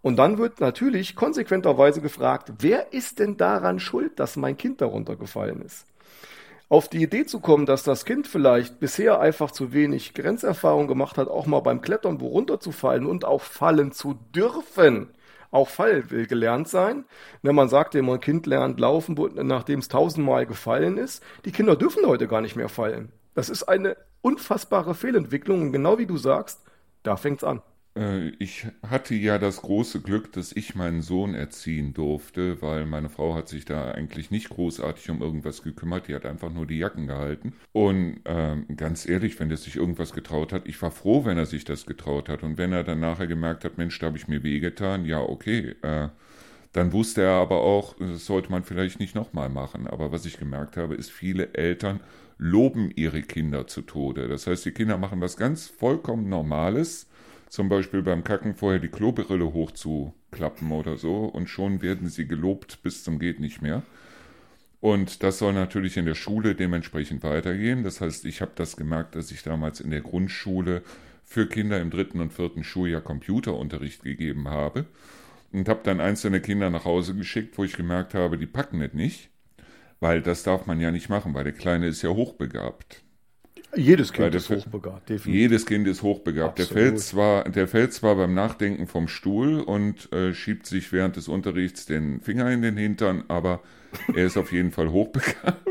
[0.00, 5.16] Und dann wird natürlich konsequenterweise gefragt, wer ist denn daran schuld, dass mein Kind darunter
[5.16, 5.86] gefallen ist?
[6.70, 11.16] Auf die Idee zu kommen, dass das Kind vielleicht bisher einfach zu wenig Grenzerfahrung gemacht
[11.16, 15.08] hat, auch mal beim Klettern wo runterzufallen und auch fallen zu dürfen,
[15.50, 17.04] auch Fall will gelernt sein.
[17.42, 21.22] Wenn man sagt immer, ein Kind lernt laufen, nachdem es tausendmal gefallen ist.
[21.44, 23.12] Die Kinder dürfen heute gar nicht mehr fallen.
[23.34, 25.62] Das ist eine unfassbare Fehlentwicklung.
[25.62, 26.62] Und genau wie du sagst,
[27.02, 27.62] da fängt's an.
[27.98, 33.08] Äh, ich hatte ja das große Glück, dass ich meinen Sohn erziehen durfte, weil meine
[33.08, 36.78] Frau hat sich da eigentlich nicht großartig um irgendwas gekümmert, die hat einfach nur die
[36.78, 37.54] Jacken gehalten.
[37.72, 41.46] Und ähm, ganz ehrlich, wenn er sich irgendwas getraut hat, ich war froh, wenn er
[41.46, 42.42] sich das getraut hat.
[42.42, 45.74] Und wenn er dann nachher gemerkt hat, Mensch, da habe ich mir wehgetan, ja, okay.
[45.82, 46.08] Äh,
[46.72, 49.86] dann wusste er aber auch, das sollte man vielleicht nicht nochmal machen.
[49.86, 52.00] Aber was ich gemerkt habe, ist, viele Eltern
[52.36, 54.28] loben ihre Kinder zu Tode.
[54.28, 57.07] Das heißt, die Kinder machen was ganz vollkommen Normales
[57.48, 62.82] zum Beispiel beim Kacken vorher die Klobrille hochzuklappen oder so und schon werden sie gelobt
[62.82, 63.82] bis zum geht nicht mehr.
[64.80, 67.82] Und das soll natürlich in der Schule dementsprechend weitergehen.
[67.82, 70.82] Das heißt, ich habe das gemerkt, dass ich damals in der Grundschule
[71.24, 74.86] für Kinder im dritten und vierten Schuljahr Computerunterricht gegeben habe
[75.52, 78.94] und habe dann einzelne Kinder nach Hause geschickt, wo ich gemerkt habe, die packen es
[78.94, 79.30] nicht,
[80.00, 83.02] weil das darf man ja nicht machen, weil der Kleine ist ja hochbegabt.
[83.76, 85.40] Jedes Kind ist hochbegabt, definitiv.
[85.40, 86.58] Jedes Kind ist hochbegabt.
[86.58, 91.16] Der fällt, zwar, der fällt zwar beim Nachdenken vom Stuhl und äh, schiebt sich während
[91.16, 93.60] des Unterrichts den Finger in den Hintern, aber
[94.14, 95.68] er ist auf jeden Fall hochbegabt.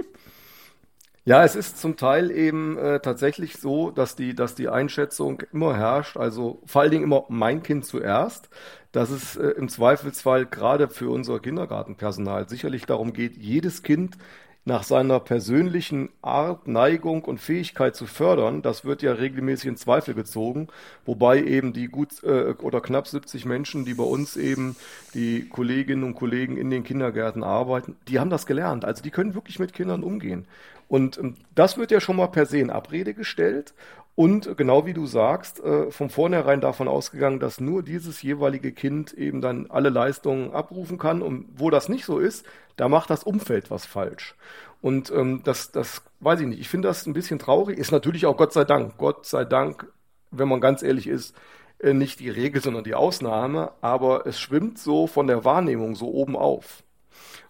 [1.27, 5.75] Ja, es ist zum Teil eben äh, tatsächlich so, dass die, dass die Einschätzung immer
[5.75, 8.49] herrscht, also vor allen Dingen immer mein Kind zuerst,
[8.93, 14.17] dass es äh, im Zweifelsfall gerade für unser Kindergartenpersonal sicherlich darum geht, jedes Kind
[14.67, 20.13] nach seiner persönlichen Art, Neigung und Fähigkeit zu fördern, das wird ja regelmäßig in Zweifel
[20.13, 20.67] gezogen,
[21.05, 24.75] wobei eben die gut äh, oder knapp 70 Menschen, die bei uns eben
[25.13, 28.83] die Kolleginnen und Kollegen in den Kindergärten arbeiten, die haben das gelernt.
[28.83, 30.45] Also die können wirklich mit Kindern umgehen.
[30.89, 33.73] Und ähm, das wird ja schon mal per se in Abrede gestellt.
[34.17, 39.13] Und genau wie du sagst, äh, von vornherein davon ausgegangen, dass nur dieses jeweilige Kind
[39.13, 41.21] eben dann alle Leistungen abrufen kann.
[41.21, 42.43] Und wo das nicht so ist,
[42.77, 44.33] da macht das Umfeld was falsch.
[44.81, 46.59] Und ähm, das, das weiß ich nicht.
[46.59, 47.77] Ich finde das ein bisschen traurig.
[47.77, 48.97] Ist natürlich auch Gott sei Dank.
[48.97, 49.85] Gott sei Dank,
[50.31, 51.35] wenn man ganz ehrlich ist,
[51.77, 53.73] äh, nicht die Regel, sondern die Ausnahme.
[53.81, 56.81] Aber es schwimmt so von der Wahrnehmung so oben auf.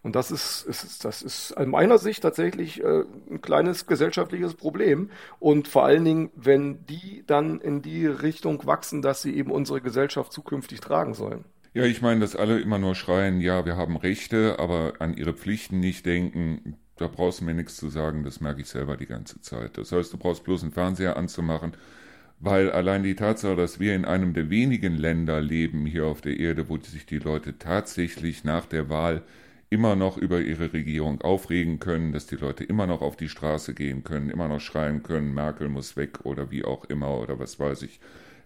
[0.03, 5.09] Und das ist, ist, das ist aus meiner Sicht tatsächlich äh, ein kleines gesellschaftliches Problem.
[5.39, 9.81] Und vor allen Dingen, wenn die dann in die Richtung wachsen, dass sie eben unsere
[9.81, 11.45] Gesellschaft zukünftig tragen sollen.
[11.73, 15.33] Ja, ich meine, dass alle immer nur schreien, ja, wir haben Rechte, aber an ihre
[15.33, 19.05] Pflichten nicht denken, da brauchst du mir nichts zu sagen, das merke ich selber die
[19.05, 19.77] ganze Zeit.
[19.77, 21.73] Das heißt, du brauchst bloß einen Fernseher anzumachen,
[22.39, 26.39] weil allein die Tatsache, dass wir in einem der wenigen Länder leben hier auf der
[26.39, 29.23] Erde, wo sich die Leute tatsächlich nach der Wahl
[29.69, 33.73] immer noch über ihre Regierung aufregen können, dass die Leute immer noch auf die Straße
[33.73, 37.59] gehen können, immer noch schreien können, Merkel muss weg oder wie auch immer oder was
[37.59, 37.99] weiß ich.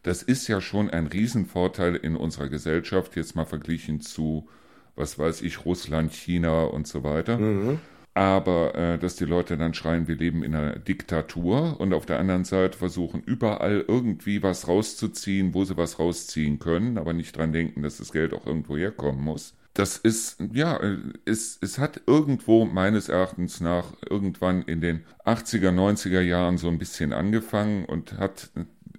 [0.03, 4.47] Das ist ja schon ein Riesenvorteil in unserer Gesellschaft, jetzt mal verglichen zu,
[4.95, 7.37] was weiß ich, Russland, China und so weiter.
[7.37, 7.79] Mhm.
[8.15, 12.19] Aber äh, dass die Leute dann schreien, wir leben in einer Diktatur und auf der
[12.19, 17.53] anderen Seite versuchen, überall irgendwie was rauszuziehen, wo sie was rausziehen können, aber nicht dran
[17.53, 20.79] denken, dass das Geld auch irgendwo herkommen muss das ist, ja,
[21.25, 26.77] es, es hat irgendwo meines Erachtens nach irgendwann in den 80er, 90er Jahren so ein
[26.77, 28.49] bisschen angefangen und hat,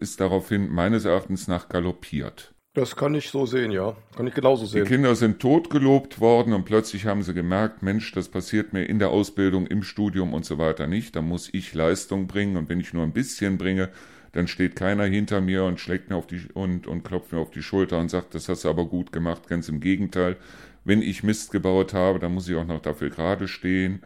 [0.01, 2.55] ist daraufhin meines Erachtens nach galoppiert.
[2.75, 3.95] Das kann ich so sehen, ja.
[4.17, 4.85] Kann ich genauso sehen.
[4.85, 8.99] Die Kinder sind totgelobt worden und plötzlich haben sie gemerkt, Mensch, das passiert mir in
[8.99, 11.15] der Ausbildung, im Studium und so weiter nicht.
[11.15, 13.91] Da muss ich Leistung bringen und wenn ich nur ein bisschen bringe,
[14.33, 17.51] dann steht keiner hinter mir und schlägt mir auf die und, und klopft mir auf
[17.51, 19.49] die Schulter und sagt, das hast du aber gut gemacht.
[19.49, 20.37] Ganz im Gegenteil.
[20.85, 24.03] Wenn ich Mist gebaut habe, dann muss ich auch noch dafür gerade stehen.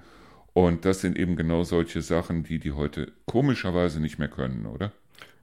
[0.52, 4.92] Und das sind eben genau solche Sachen, die die heute komischerweise nicht mehr können, oder?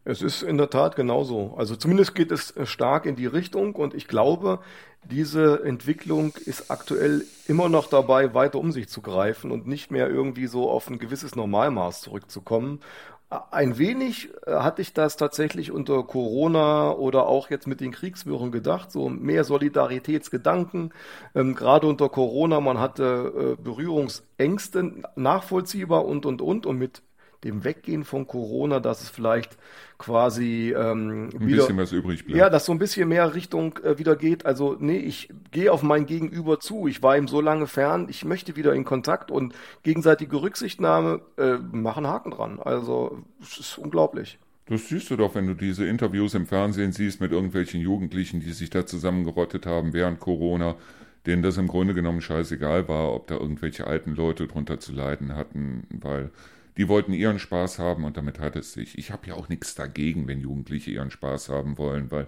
[0.05, 1.53] Es ist in der Tat genauso.
[1.55, 4.59] Also zumindest geht es stark in die Richtung und ich glaube,
[5.09, 10.09] diese Entwicklung ist aktuell immer noch dabei, weiter um sich zu greifen und nicht mehr
[10.09, 12.79] irgendwie so auf ein gewisses Normalmaß zurückzukommen.
[13.51, 18.51] Ein wenig äh, hatte ich das tatsächlich unter Corona oder auch jetzt mit den Kriegswirren
[18.51, 20.93] gedacht, so mehr Solidaritätsgedanken.
[21.33, 26.65] Ähm, gerade unter Corona, man hatte äh, Berührungsängste nachvollziehbar und, und, und.
[26.65, 27.01] Und mit
[27.43, 29.57] dem Weggehen von Corona, dass es vielleicht
[29.97, 32.37] quasi ähm, ein wieder, bisschen was übrig bleibt.
[32.37, 34.45] Ja, dass so ein bisschen mehr Richtung äh, wieder geht.
[34.45, 36.87] Also nee, ich gehe auf mein Gegenüber zu.
[36.87, 39.53] Ich war ihm so lange fern, ich möchte wieder in Kontakt und
[39.83, 42.59] gegenseitige Rücksichtnahme äh, machen Haken dran.
[42.59, 44.39] Also es ist unglaublich.
[44.65, 48.53] Das siehst du doch, wenn du diese Interviews im Fernsehen siehst mit irgendwelchen Jugendlichen, die
[48.53, 50.75] sich da zusammengerottet haben während Corona,
[51.25, 55.35] denen das im Grunde genommen scheißegal war, ob da irgendwelche alten Leute drunter zu leiden
[55.35, 56.31] hatten, weil
[56.77, 58.97] die wollten ihren Spaß haben und damit hat es sich.
[58.97, 62.27] Ich habe ja auch nichts dagegen, wenn Jugendliche ihren Spaß haben wollen, weil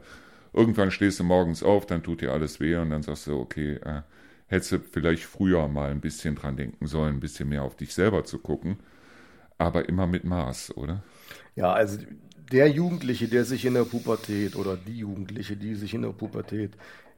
[0.54, 3.76] irgendwann stehst du morgens auf, dann tut dir alles weh und dann sagst du, okay,
[3.84, 4.02] äh,
[4.48, 7.94] hättest du vielleicht früher mal ein bisschen dran denken sollen, ein bisschen mehr auf dich
[7.94, 8.78] selber zu gucken,
[9.58, 11.04] aber immer mit Maß, oder?
[11.56, 12.00] Ja, also
[12.52, 16.76] der Jugendliche, der sich in der Pubertät oder die Jugendliche, die sich in der Pubertät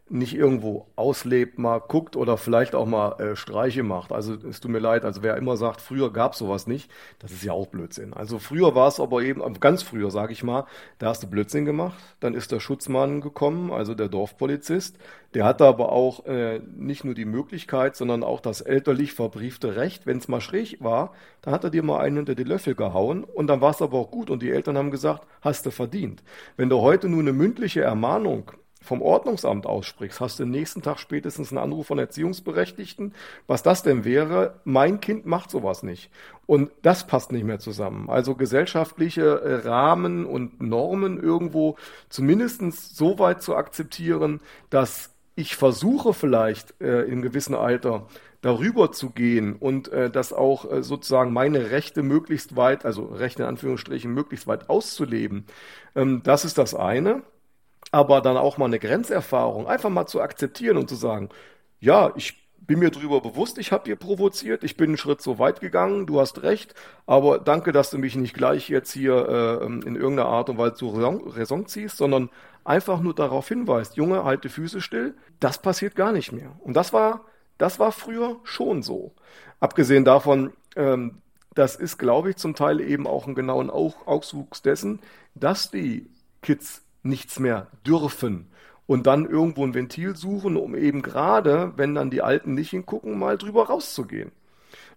[0.09, 4.11] nicht irgendwo auslebt, mal guckt oder vielleicht auch mal äh, Streiche macht.
[4.11, 6.89] Also es tut mir leid, also wer immer sagt, früher gab sowas nicht,
[7.19, 8.13] das ist ja auch Blödsinn.
[8.13, 10.65] Also früher war es aber eben, ganz früher sage ich mal,
[10.99, 14.97] da hast du Blödsinn gemacht, dann ist der Schutzmann gekommen, also der Dorfpolizist,
[15.33, 20.05] der hatte aber auch äh, nicht nur die Möglichkeit, sondern auch das elterlich verbriefte Recht,
[20.05, 23.23] wenn es mal schräg war, dann hat er dir mal einen hinter die Löffel gehauen
[23.23, 26.23] und dann war es aber auch gut und die Eltern haben gesagt, hast du verdient.
[26.55, 28.51] Wenn du heute nur eine mündliche Ermahnung
[28.87, 33.13] vom Ordnungsamt aussprichst, hast du den nächsten Tag spätestens einen Anruf von Erziehungsberechtigten.
[33.45, 36.09] Was das denn wäre, mein Kind macht sowas nicht.
[36.45, 38.09] Und das passt nicht mehr zusammen.
[38.09, 41.75] Also gesellschaftliche äh, Rahmen und Normen irgendwo
[42.09, 48.07] zumindest so weit zu akzeptieren, dass ich versuche vielleicht äh, im gewissen Alter
[48.41, 53.43] darüber zu gehen und äh, das auch äh, sozusagen meine Rechte möglichst weit, also Rechte
[53.43, 55.45] in Anführungsstrichen möglichst weit auszuleben.
[55.95, 57.23] Ähm, das ist das eine
[57.91, 61.29] aber dann auch mal eine Grenzerfahrung einfach mal zu akzeptieren und zu sagen,
[61.79, 65.39] ja, ich bin mir darüber bewusst, ich habe dir provoziert, ich bin einen Schritt so
[65.39, 69.65] weit gegangen, du hast recht, aber danke, dass du mich nicht gleich jetzt hier äh,
[69.65, 72.29] in irgendeiner Art und Weise zu Raison, Raison ziehst, sondern
[72.65, 76.51] einfach nur darauf hinweist, Junge, halt die Füße still, das passiert gar nicht mehr.
[76.59, 77.21] Und das war,
[77.57, 79.13] das war früher schon so.
[79.61, 81.21] Abgesehen davon, ähm,
[81.55, 84.99] das ist, glaube ich, zum Teil eben auch ein genauen Auswuchs dessen,
[85.33, 86.07] dass die
[86.41, 88.47] Kids nichts mehr dürfen
[88.85, 93.19] und dann irgendwo ein Ventil suchen, um eben gerade, wenn dann die Alten nicht hingucken,
[93.19, 94.31] mal drüber rauszugehen.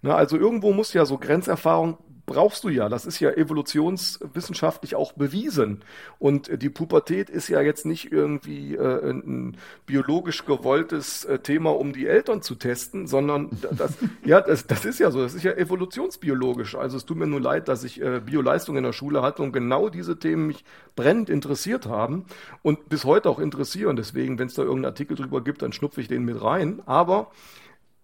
[0.02, 2.88] Na, also irgendwo muss ja so Grenzerfahrung brauchst du ja.
[2.88, 5.82] Das ist ja evolutionswissenschaftlich auch bewiesen.
[6.18, 9.56] Und die Pubertät ist ja jetzt nicht irgendwie äh, ein
[9.86, 14.98] biologisch gewolltes äh, Thema, um die Eltern zu testen, sondern das, ja, das, das ist
[14.98, 15.22] ja so.
[15.22, 16.74] Das ist ja evolutionsbiologisch.
[16.74, 19.52] Also es tut mir nur leid, dass ich äh, Bioleistung in der Schule hatte und
[19.52, 20.64] genau diese Themen mich
[20.96, 22.26] brennend interessiert haben
[22.62, 23.96] und bis heute auch interessieren.
[23.96, 26.82] Deswegen, wenn es da irgendeinen Artikel drüber gibt, dann schnupfe ich den mit rein.
[26.86, 27.30] Aber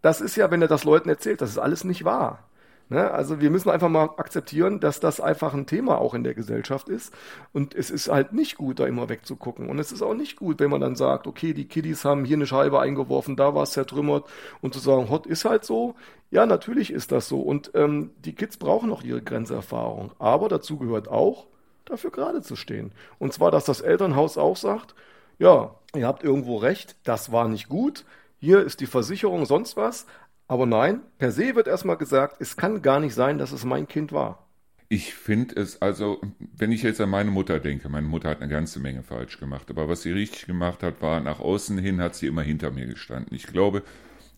[0.02, 2.48] das ist ja, wenn er das Leuten erzählt, das ist alles nicht wahr.
[2.88, 3.10] Ne?
[3.10, 6.88] Also wir müssen einfach mal akzeptieren, dass das einfach ein Thema auch in der Gesellschaft
[6.88, 7.12] ist.
[7.52, 9.68] Und es ist halt nicht gut, da immer wegzugucken.
[9.68, 12.36] Und es ist auch nicht gut, wenn man dann sagt, okay, die Kiddies haben hier
[12.36, 14.28] eine Scheibe eingeworfen, da war es zertrümmert.
[14.60, 15.96] Und zu sagen, Hot ist halt so.
[16.30, 17.40] Ja, natürlich ist das so.
[17.40, 20.12] Und ähm, die Kids brauchen auch ihre Grenzerfahrung.
[20.18, 21.46] Aber dazu gehört auch,
[21.84, 22.92] dafür gerade zu stehen.
[23.18, 24.94] Und zwar, dass das Elternhaus auch sagt,
[25.38, 28.04] ja, ihr habt irgendwo recht, das war nicht gut.
[28.38, 30.06] Hier ist die Versicherung, sonst was.
[30.48, 33.88] Aber nein, per se wird erstmal gesagt, es kann gar nicht sein, dass es mein
[33.88, 34.46] Kind war.
[34.88, 38.50] Ich finde es, also, wenn ich jetzt an meine Mutter denke, meine Mutter hat eine
[38.50, 42.14] ganze Menge falsch gemacht, aber was sie richtig gemacht hat, war, nach außen hin hat
[42.14, 43.34] sie immer hinter mir gestanden.
[43.34, 43.82] Ich glaube,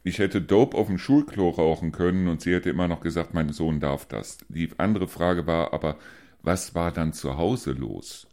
[0.04, 3.52] ich hätte Dope auf dem Schulklo rauchen können und sie hätte immer noch gesagt, mein
[3.52, 4.38] Sohn darf das.
[4.48, 5.98] Die andere Frage war aber,
[6.42, 8.26] was war dann zu Hause los?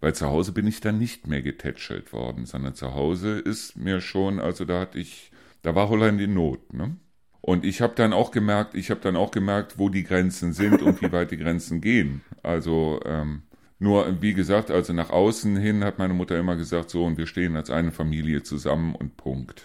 [0.00, 4.00] Weil zu Hause bin ich dann nicht mehr getätschelt worden, sondern zu Hause ist mir
[4.00, 5.30] schon, also da hatte ich,
[5.62, 6.96] da war Holland in Not, ne?
[7.42, 10.82] Und ich habe dann auch gemerkt, ich habe dann auch gemerkt, wo die Grenzen sind
[10.82, 12.22] und wie weit die Grenzen gehen.
[12.42, 13.42] Also ähm,
[13.78, 17.26] nur, wie gesagt, also nach außen hin hat meine Mutter immer gesagt, so und wir
[17.26, 19.62] stehen als eine Familie zusammen und Punkt.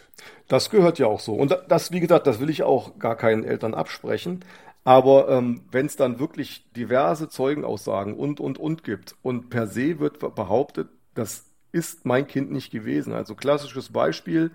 [0.47, 1.33] Das gehört ja auch so.
[1.33, 4.45] Und das, wie gesagt, das will ich auch gar keinen Eltern absprechen.
[4.85, 9.99] Aber ähm, wenn es dann wirklich diverse Zeugenaussagen und, und, und gibt und per se
[9.99, 13.11] wird behauptet, das ist mein Kind nicht gewesen.
[13.11, 14.51] Also klassisches Beispiel,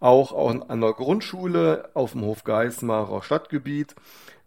[0.00, 0.36] auch
[0.68, 3.94] an der Grundschule auf dem Hof Geismarer Stadtgebiet.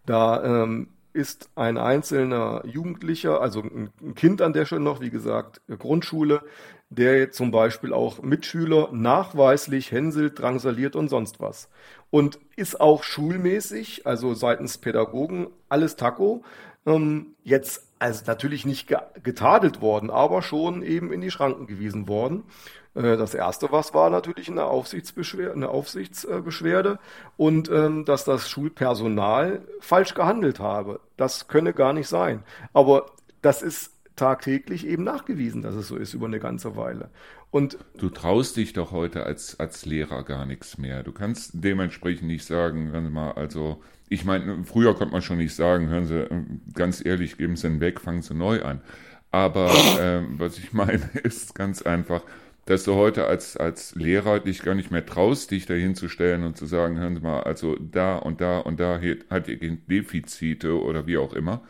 [0.05, 5.61] Da ähm, ist ein einzelner Jugendlicher, also ein Kind an der Stelle noch, wie gesagt,
[5.67, 6.41] Grundschule,
[6.89, 11.69] der zum Beispiel auch Mitschüler nachweislich hänselt, drangsaliert und sonst was.
[12.09, 16.43] Und ist auch schulmäßig, also seitens Pädagogen, alles Taco.
[16.85, 18.91] Ähm, jetzt also natürlich nicht
[19.23, 22.43] getadelt worden, aber schon eben in die Schranken gewiesen worden.
[22.95, 26.99] Äh, das erste, was war natürlich eine Aufsichtsbeschwerde, eine Aufsichtsbeschwerde
[27.37, 30.99] und ähm, dass das Schulpersonal falsch gehandelt habe.
[31.17, 32.43] Das könne gar nicht sein.
[32.73, 33.07] Aber
[33.41, 37.09] das ist tagtäglich eben nachgewiesen, dass es so ist über eine ganze Weile.
[37.49, 41.03] Und du traust dich doch heute als, als Lehrer gar nichts mehr.
[41.03, 45.37] Du kannst dementsprechend nicht sagen, hören Sie mal, also, ich meine, früher konnte man schon
[45.37, 46.27] nicht sagen, hören Sie,
[46.73, 48.81] ganz ehrlich, geben Sie ihn weg, fangen Sie neu an.
[49.31, 52.21] Aber ähm, was ich meine, ist ganz einfach,
[52.65, 56.43] dass du heute als, als Lehrer dich gar nicht mehr traust, dich dahin zu stellen
[56.43, 60.79] und zu sagen, hören Sie mal, also da und da und da hat ihr Defizite
[60.81, 61.61] oder wie auch immer,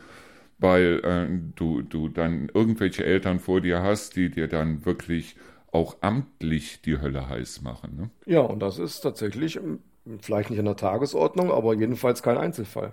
[0.58, 5.36] weil äh, du, du dann irgendwelche Eltern vor dir hast, die dir dann wirklich
[5.72, 7.96] auch amtlich die Hölle heiß machen.
[7.96, 8.10] Ne?
[8.26, 9.80] Ja, und das ist tatsächlich ähm,
[10.20, 12.92] vielleicht nicht in der Tagesordnung, aber jedenfalls kein Einzelfall.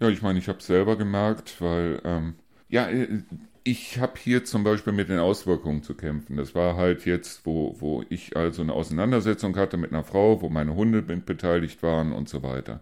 [0.00, 2.34] Ja, ich meine, ich habe es selber gemerkt, weil ähm,
[2.68, 3.22] ja, äh,
[3.66, 6.36] ich habe hier zum Beispiel mit den Auswirkungen zu kämpfen.
[6.36, 10.48] Das war halt jetzt, wo, wo ich also eine Auseinandersetzung hatte mit einer Frau, wo
[10.48, 12.78] meine Hunde mit beteiligt waren und so weiter.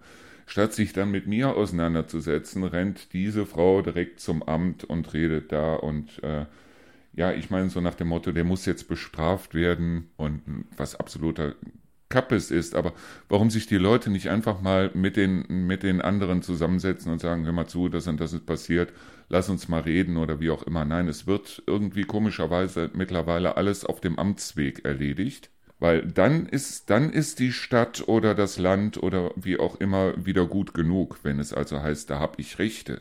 [0.46, 5.74] Statt sich dann mit mir auseinanderzusetzen, rennt diese Frau direkt zum Amt und redet da
[5.74, 6.44] und äh,
[7.14, 10.42] ja, ich meine so nach dem Motto, der muss jetzt bestraft werden und
[10.76, 11.54] was absoluter
[12.10, 12.92] Kappes ist, aber
[13.30, 17.46] warum sich die Leute nicht einfach mal mit den, mit den anderen zusammensetzen und sagen,
[17.46, 18.92] hör mal zu, das und das ist passiert,
[19.34, 20.84] lass uns mal reden oder wie auch immer.
[20.84, 25.50] Nein, es wird irgendwie komischerweise mittlerweile alles auf dem Amtsweg erledigt.
[25.80, 30.46] Weil dann ist, dann ist die Stadt oder das Land oder wie auch immer wieder
[30.46, 33.00] gut genug, wenn es also heißt, da habe ich Rechte.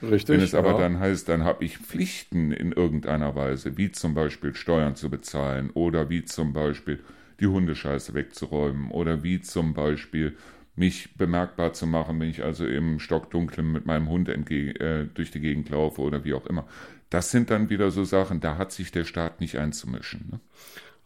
[0.00, 0.36] Richtig.
[0.36, 0.78] Wenn es aber ja.
[0.78, 5.70] dann heißt, dann habe ich Pflichten in irgendeiner Weise, wie zum Beispiel Steuern zu bezahlen
[5.70, 7.00] oder wie zum Beispiel
[7.40, 10.36] die Hundescheiße wegzuräumen oder wie zum Beispiel
[10.74, 15.40] mich bemerkbar zu machen, wenn ich also im Stockdunklen mit meinem Hund äh, durch die
[15.40, 16.66] Gegend laufe oder wie auch immer.
[17.10, 20.28] Das sind dann wieder so Sachen, da hat sich der Staat nicht einzumischen.
[20.30, 20.40] Ne?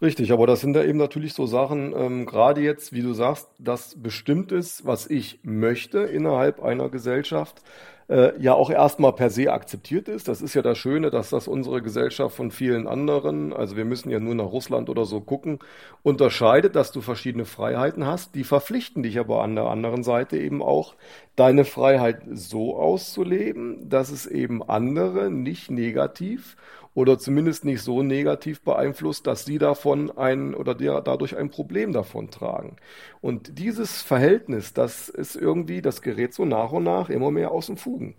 [0.00, 3.48] Richtig, aber das sind ja eben natürlich so Sachen, ähm, gerade jetzt, wie du sagst,
[3.58, 7.62] das bestimmt ist, was ich möchte innerhalb einer Gesellschaft.
[8.08, 10.28] Äh, ja auch erstmal per se akzeptiert ist.
[10.28, 14.10] Das ist ja das Schöne, dass das unsere Gesellschaft von vielen anderen, also wir müssen
[14.10, 15.58] ja nur nach Russland oder so gucken,
[16.02, 18.34] unterscheidet, dass du verschiedene Freiheiten hast.
[18.34, 20.94] Die verpflichten dich aber an der anderen Seite eben auch,
[21.34, 26.56] deine Freiheit so auszuleben, dass es eben andere nicht negativ
[26.96, 31.92] oder zumindest nicht so negativ beeinflusst, dass sie davon ein oder der, dadurch ein Problem
[31.92, 32.76] davon tragen.
[33.20, 37.66] Und dieses Verhältnis, das ist irgendwie, das gerät so nach und nach immer mehr aus
[37.66, 38.14] dem Fugen.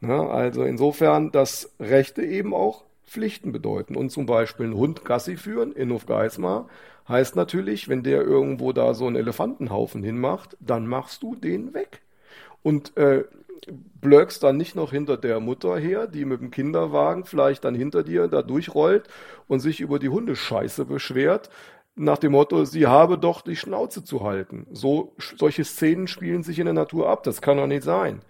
[0.00, 0.14] Ne?
[0.30, 3.96] Also insofern, dass Rechte eben auch Pflichten bedeuten.
[3.96, 6.68] Und zum Beispiel einen Hund Gassi führen in Hofgeismar
[7.08, 12.00] heißt natürlich, wenn der irgendwo da so einen Elefantenhaufen hinmacht, dann machst du den weg.
[12.62, 13.24] Und äh,
[13.68, 18.02] blöckst dann nicht noch hinter der Mutter her, die mit dem Kinderwagen vielleicht dann hinter
[18.02, 19.08] dir da durchrollt
[19.48, 21.50] und sich über die Hundescheiße beschwert,
[21.96, 24.66] nach dem Motto, sie habe doch die Schnauze zu halten.
[24.72, 28.20] So, solche Szenen spielen sich in der Natur ab, das kann doch nicht sein.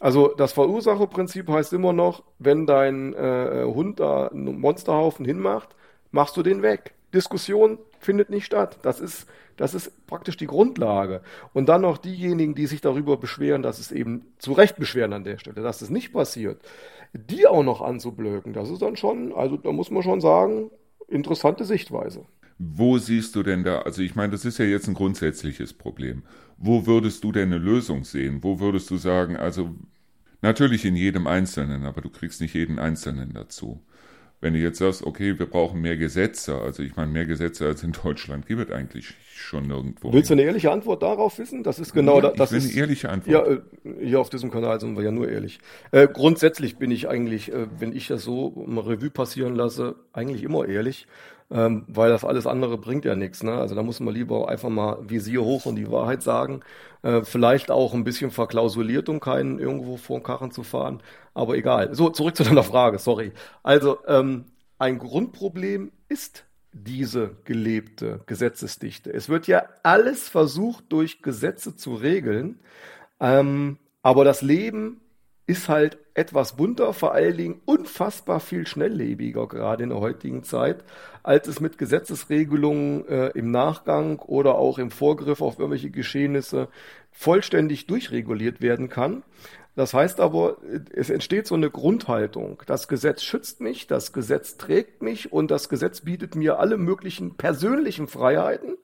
[0.00, 5.70] Also das Verursacherprinzip heißt immer noch, wenn dein äh, Hund da einen Monsterhaufen hinmacht,
[6.10, 6.94] machst du den weg.
[7.12, 8.78] Diskussion findet nicht statt.
[8.82, 9.26] Das ist,
[9.56, 11.22] das ist praktisch die Grundlage.
[11.52, 15.24] Und dann noch diejenigen, die sich darüber beschweren, dass es eben zu Recht beschweren an
[15.24, 16.60] der Stelle, dass es nicht passiert,
[17.12, 20.70] die auch noch anzublöken, das ist dann schon, also da muss man schon sagen,
[21.08, 22.24] interessante Sichtweise.
[22.58, 26.22] Wo siehst du denn da, also ich meine, das ist ja jetzt ein grundsätzliches Problem.
[26.56, 28.42] Wo würdest du denn eine Lösung sehen?
[28.42, 29.74] Wo würdest du sagen, also
[30.40, 33.82] natürlich in jedem Einzelnen, aber du kriegst nicht jeden Einzelnen dazu.
[34.40, 37.82] Wenn du jetzt sagst, okay, wir brauchen mehr Gesetze, also ich meine, mehr Gesetze als
[37.82, 40.12] in Deutschland gibt es eigentlich schon nirgendwo.
[40.12, 41.62] Willst du eine ehrliche Antwort darauf wissen?
[41.62, 42.50] Das ist genau ja, das.
[42.50, 43.46] Ich will ist, eine ehrliche Antwort.
[43.46, 45.58] Ja, äh, hier auf diesem Kanal sind wir ja nur ehrlich.
[45.90, 50.42] Äh, grundsätzlich bin ich eigentlich, äh, wenn ich das so mal Revue passieren lasse, eigentlich
[50.42, 51.06] immer ehrlich
[51.54, 53.44] ähm, weil das alles andere bringt ja nichts.
[53.44, 53.52] Ne?
[53.52, 56.60] Also da muss man lieber einfach mal Visier hoch und die Wahrheit sagen.
[57.02, 61.00] Äh, vielleicht auch ein bisschen verklausuliert, um keinen irgendwo vor den Karren zu fahren.
[61.32, 61.94] Aber egal.
[61.94, 63.32] So, zurück zu deiner Frage, sorry.
[63.62, 64.46] Also ähm,
[64.78, 69.12] ein Grundproblem ist diese gelebte Gesetzesdichte.
[69.12, 72.58] Es wird ja alles versucht, durch Gesetze zu regeln.
[73.20, 75.00] Ähm, aber das Leben
[75.46, 80.84] ist halt etwas bunter, vor allen Dingen unfassbar viel schnelllebiger, gerade in der heutigen Zeit,
[81.22, 86.68] als es mit Gesetzesregelungen äh, im Nachgang oder auch im Vorgriff auf irgendwelche Geschehnisse
[87.10, 89.22] vollständig durchreguliert werden kann.
[89.76, 90.58] Das heißt aber,
[90.94, 92.62] es entsteht so eine Grundhaltung.
[92.66, 97.36] Das Gesetz schützt mich, das Gesetz trägt mich und das Gesetz bietet mir alle möglichen
[97.36, 98.76] persönlichen Freiheiten.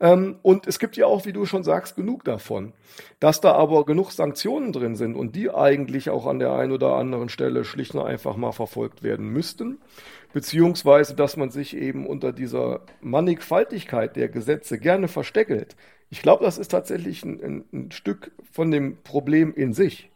[0.00, 2.72] Ähm, und es gibt ja auch, wie du schon sagst, genug davon.
[3.20, 6.94] Dass da aber genug Sanktionen drin sind und die eigentlich auch an der einen oder
[6.94, 9.78] anderen Stelle schlicht und einfach mal verfolgt werden müssten,
[10.32, 15.76] beziehungsweise dass man sich eben unter dieser Mannigfaltigkeit der Gesetze gerne versteckelt.
[16.10, 20.10] Ich glaube, das ist tatsächlich ein, ein, Stück von dem Problem in sich.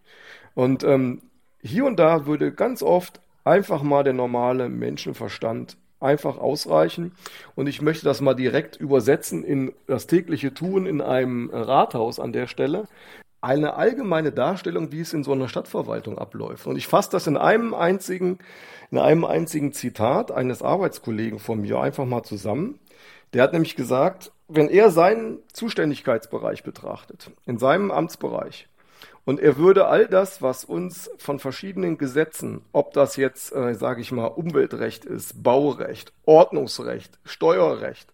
[0.54, 1.22] Und ähm,
[1.60, 7.12] hier und da würde ganz oft einfach mal der normale Menschenverstand einfach ausreichen.
[7.54, 12.32] Und ich möchte das mal direkt übersetzen in das tägliche Tun in einem Rathaus an
[12.32, 12.88] der Stelle.
[13.40, 16.66] Eine allgemeine Darstellung, wie es in so einer Stadtverwaltung abläuft.
[16.66, 18.38] Und ich fasse das in einem einzigen,
[18.90, 22.78] in einem einzigen Zitat eines Arbeitskollegen von mir einfach mal zusammen.
[23.32, 28.68] Der hat nämlich gesagt, wenn er seinen Zuständigkeitsbereich betrachtet, in seinem Amtsbereich,
[29.24, 34.00] und er würde all das, was uns von verschiedenen Gesetzen, ob das jetzt, äh, sage
[34.00, 38.12] ich mal, Umweltrecht ist, Baurecht, Ordnungsrecht, Steuerrecht,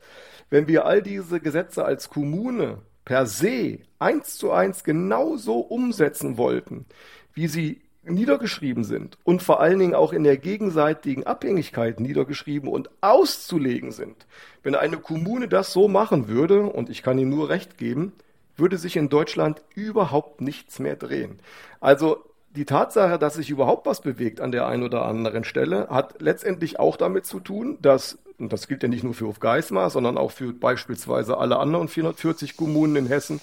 [0.51, 6.85] wenn wir all diese Gesetze als Kommune per se eins zu eins genauso umsetzen wollten,
[7.33, 12.91] wie sie niedergeschrieben sind und vor allen Dingen auch in der gegenseitigen Abhängigkeit niedergeschrieben und
[13.01, 14.27] auszulegen sind.
[14.63, 18.13] Wenn eine Kommune das so machen würde, und ich kann ihm nur recht geben,
[18.59, 21.39] würde sich in Deutschland überhaupt nichts mehr drehen.
[21.81, 26.21] Also die Tatsache, dass sich überhaupt was bewegt an der einen oder anderen Stelle, hat
[26.21, 30.19] letztendlich auch damit zu tun, dass, und das gilt ja nicht nur für Hofgeismar, sondern
[30.19, 33.41] auch für beispielsweise alle anderen 440 Kommunen in Hessen,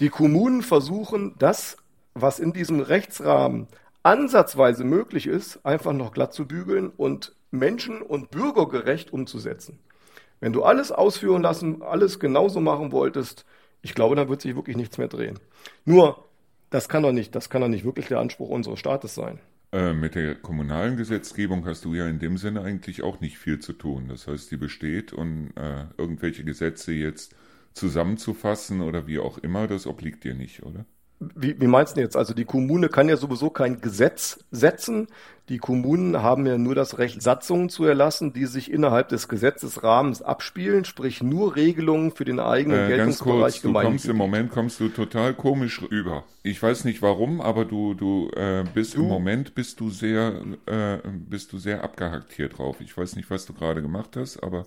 [0.00, 1.76] die Kommunen versuchen, das,
[2.14, 3.68] was in diesem Rechtsrahmen
[4.02, 9.78] ansatzweise möglich ist, einfach noch glatt zu bügeln und menschen- und bürgergerecht umzusetzen.
[10.40, 13.46] Wenn du alles ausführen lassen, alles genauso machen wolltest,
[13.84, 15.38] ich glaube, dann wird sich wirklich nichts mehr drehen.
[15.84, 16.24] Nur,
[16.70, 19.38] das kann doch nicht, das kann doch nicht wirklich der Anspruch unseres Staates sein.
[19.72, 23.58] Äh, mit der kommunalen Gesetzgebung hast du ja in dem Sinne eigentlich auch nicht viel
[23.58, 24.08] zu tun.
[24.08, 27.36] Das heißt, die besteht und äh, irgendwelche Gesetze jetzt
[27.74, 30.86] zusammenzufassen oder wie auch immer, das obliegt dir nicht, oder?
[31.20, 32.16] Wie, wie meinst du jetzt?
[32.16, 35.08] Also die Kommune kann ja sowieso kein Gesetz setzen.
[35.48, 40.22] Die Kommunen haben ja nur das Recht, Satzungen zu erlassen, die sich innerhalb des Gesetzesrahmens
[40.22, 44.16] abspielen, sprich nur Regelungen für den eigenen Äh, Geltungsbereich du kommst im.
[44.16, 46.24] Moment kommst du total komisch rüber.
[46.42, 50.98] Ich weiß nicht warum, aber du du äh, bist im Moment bist du sehr äh,
[51.06, 52.80] bist du sehr abgehackt hier drauf.
[52.80, 54.66] Ich weiß nicht, was du gerade gemacht hast, aber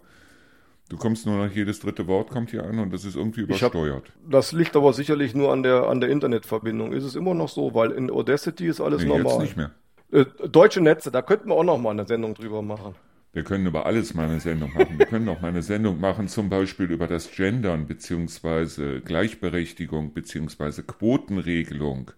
[0.89, 3.63] du kommst nur noch jedes dritte Wort kommt hier an und das ist irgendwie Ich
[3.63, 4.11] hab- übersteuert.
[4.29, 6.93] Das liegt aber sicherlich nur an der, an der Internetverbindung.
[6.93, 9.41] Ist es immer noch so, weil in Audacity ist alles Nee, jetzt normal.
[9.43, 9.71] nicht mehr.
[10.11, 12.95] Äh, deutsche Netze, da könnten wir auch noch mal eine Sendung drüber machen.
[13.33, 14.97] Wir können über alles mal eine Sendung machen.
[14.97, 20.81] Wir können auch mal eine Sendung machen, zum Beispiel über das Gendern beziehungsweise Gleichberechtigung beziehungsweise
[20.83, 22.11] Quotenregelung.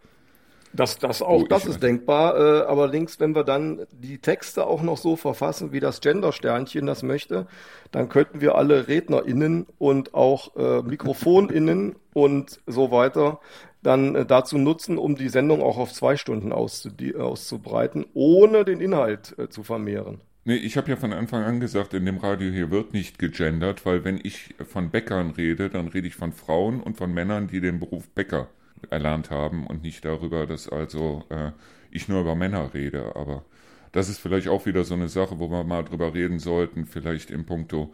[0.72, 2.36] Das, das auch, Oh, das ist denkbar.
[2.38, 7.02] Äh, allerdings, wenn wir dann die Texte auch noch so verfassen, wie das Gender-Sternchen das
[7.02, 7.48] möchte,
[7.92, 13.40] dann könnten wir alle RednerInnen und auch äh, MikrofonInnen und so weiter
[13.82, 18.80] dann äh, dazu nutzen, um die Sendung auch auf zwei Stunden auszudi- auszubreiten, ohne den
[18.82, 20.22] Inhalt äh, zu vermehren.
[20.46, 23.86] Nee, ich habe ja von Anfang an gesagt, in dem Radio hier wird nicht gegendert,
[23.86, 27.62] weil wenn ich von Bäckern rede, dann rede ich von Frauen und von Männern, die
[27.62, 28.48] den Beruf Bäcker
[28.90, 31.52] erlernt haben und nicht darüber, dass also äh,
[31.92, 33.16] ich nur über Männer rede.
[33.16, 33.44] Aber
[33.92, 37.32] das ist vielleicht auch wieder so eine Sache, wo wir mal drüber reden sollten, vielleicht
[37.32, 37.94] im Punkto,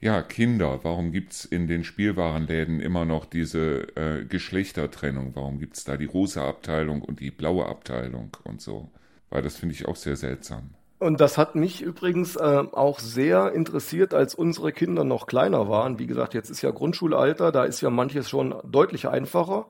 [0.00, 0.80] ja, Kinder.
[0.82, 5.36] Warum gibt's in den Spielwarenläden immer noch diese äh, Geschlechtertrennung?
[5.36, 8.90] Warum gibt's da die rosa Abteilung und die blaue Abteilung und so?
[9.30, 10.70] Weil das finde ich auch sehr seltsam.
[10.98, 15.98] Und das hat mich übrigens äh, auch sehr interessiert, als unsere Kinder noch kleiner waren.
[15.98, 19.66] Wie gesagt, jetzt ist ja Grundschulalter, da ist ja manches schon deutlich einfacher.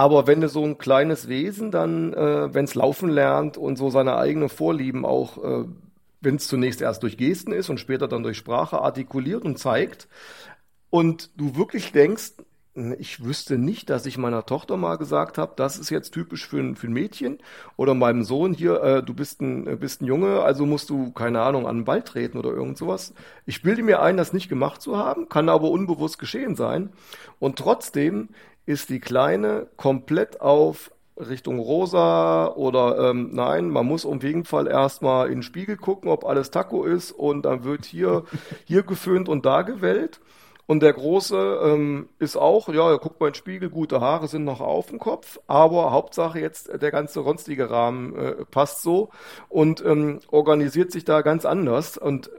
[0.00, 3.90] Aber wenn du so ein kleines Wesen dann, äh, wenn es laufen lernt und so
[3.90, 5.66] seine eigenen Vorlieben auch, äh,
[6.22, 10.08] wenn es zunächst erst durch Gesten ist und später dann durch Sprache artikuliert und zeigt,
[10.88, 12.32] und du wirklich denkst,
[12.98, 16.60] ich wüsste nicht, dass ich meiner Tochter mal gesagt habe, das ist jetzt typisch für
[16.60, 17.38] ein, für ein Mädchen
[17.76, 21.10] oder meinem Sohn hier, äh, du bist ein, äh, bist ein Junge, also musst du,
[21.10, 23.12] keine Ahnung, an den Ball treten oder irgend sowas.
[23.44, 26.90] Ich bilde mir ein, das nicht gemacht zu haben, kann aber unbewusst geschehen sein.
[27.40, 28.28] Und trotzdem
[28.66, 34.68] ist die Kleine komplett auf Richtung rosa oder ähm, nein, man muss um jeden Fall
[34.68, 38.24] erstmal in den Spiegel gucken, ob alles Taco ist und dann wird hier,
[38.64, 40.20] hier geföhnt und da gewellt.
[40.70, 44.28] Und der Große ähm, ist auch, ja, er guckt mal in den Spiegel, gute Haare
[44.28, 48.82] sind noch auf dem Kopf, aber Hauptsache jetzt äh, der ganze sonstige Rahmen äh, passt
[48.82, 49.10] so
[49.48, 51.98] und ähm, organisiert sich da ganz anders.
[51.98, 52.30] Und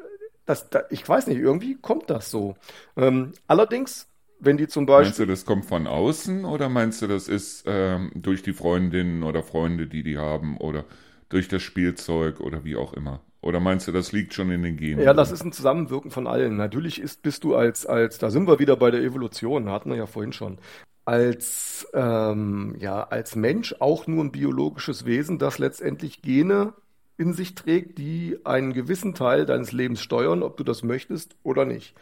[0.45, 2.55] das, da, ich weiß nicht, irgendwie kommt das so.
[2.95, 4.07] Ähm, allerdings,
[4.39, 7.65] wenn die zum Meinst Beispiel du, das kommt von außen oder meinst du, das ist
[7.67, 10.85] ähm, durch die Freundinnen oder Freunde, die die haben oder
[11.27, 13.19] durch das Spielzeug oder wie auch immer?
[13.41, 15.01] Oder meinst du, das liegt schon in den Genen?
[15.01, 16.57] Ja, das ist ein Zusammenwirken von allen.
[16.57, 19.97] Natürlich ist, bist du als, als, da sind wir wieder bei der Evolution, hatten wir
[19.97, 20.59] ja vorhin schon,
[21.05, 26.73] als, ähm, ja, als Mensch auch nur ein biologisches Wesen, das letztendlich Gene
[27.17, 31.65] in sich trägt, die einen gewissen Teil deines Lebens steuern, ob du das möchtest oder
[31.65, 31.95] nicht.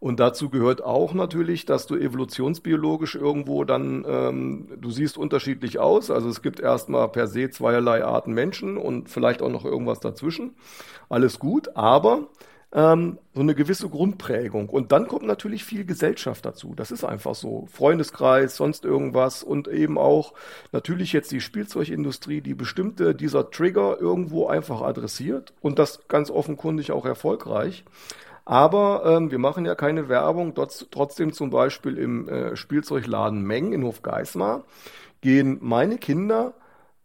[0.00, 6.10] Und dazu gehört auch natürlich, dass du evolutionsbiologisch irgendwo dann, ähm, du siehst unterschiedlich aus.
[6.10, 10.54] Also es gibt erstmal per se zweierlei Arten Menschen und vielleicht auch noch irgendwas dazwischen.
[11.10, 12.28] Alles gut, aber
[12.72, 14.70] ähm, so eine gewisse Grundprägung.
[14.70, 16.72] Und dann kommt natürlich viel Gesellschaft dazu.
[16.74, 17.66] Das ist einfach so.
[17.70, 20.32] Freundeskreis, sonst irgendwas und eben auch
[20.72, 26.92] natürlich jetzt die Spielzeugindustrie, die bestimmte dieser Trigger irgendwo einfach adressiert und das ganz offenkundig
[26.92, 27.84] auch erfolgreich.
[28.44, 30.54] Aber ähm, wir machen ja keine Werbung.
[30.54, 34.64] Dort, trotzdem zum Beispiel im äh, Spielzeugladen Meng in Hofgeismar
[35.20, 36.54] gehen meine Kinder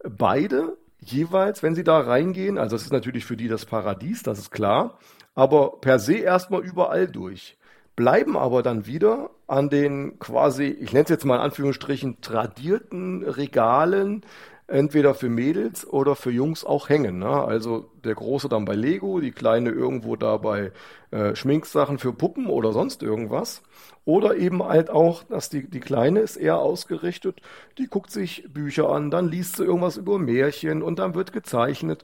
[0.03, 4.39] beide jeweils, wenn sie da reingehen, also das ist natürlich für die das Paradies, das
[4.39, 4.97] ist klar,
[5.35, 7.57] aber per se erstmal überall durch.
[7.95, 13.23] Bleiben aber dann wieder an den quasi, ich nenne es jetzt mal in Anführungsstrichen, tradierten
[13.23, 14.25] Regalen,
[14.67, 17.19] entweder für Mädels oder für Jungs auch hängen.
[17.19, 17.29] Ne?
[17.29, 20.71] Also der Große dann bei Lego, die Kleine irgendwo da bei
[21.11, 23.61] äh, Schminksachen für Puppen oder sonst irgendwas.
[24.05, 27.41] Oder eben halt auch, dass die, die Kleine ist eher ausgerichtet,
[27.77, 32.03] die guckt sich Bücher an, dann liest sie irgendwas über Märchen und dann wird gezeichnet.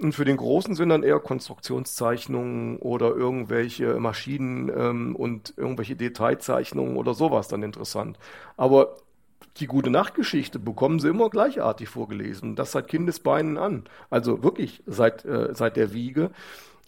[0.00, 6.96] Und für den Großen sind dann eher Konstruktionszeichnungen oder irgendwelche Maschinen ähm, und irgendwelche Detailzeichnungen
[6.96, 8.16] oder sowas dann interessant.
[8.56, 8.96] Aber
[9.60, 12.56] die gute Nachtgeschichte bekommen sie immer gleichartig vorgelesen.
[12.56, 13.84] Das seit Kindesbeinen an.
[14.10, 16.30] Also wirklich seit, äh, seit der Wiege.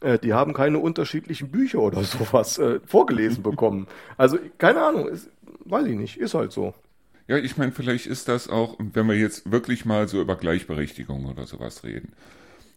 [0.00, 3.86] Äh, die haben keine unterschiedlichen Bücher oder sowas äh, vorgelesen bekommen.
[4.16, 5.30] Also keine Ahnung, ist,
[5.64, 6.74] weiß ich nicht, ist halt so.
[7.28, 11.26] Ja, ich meine, vielleicht ist das auch, wenn wir jetzt wirklich mal so über Gleichberechtigung
[11.26, 12.12] oder sowas reden.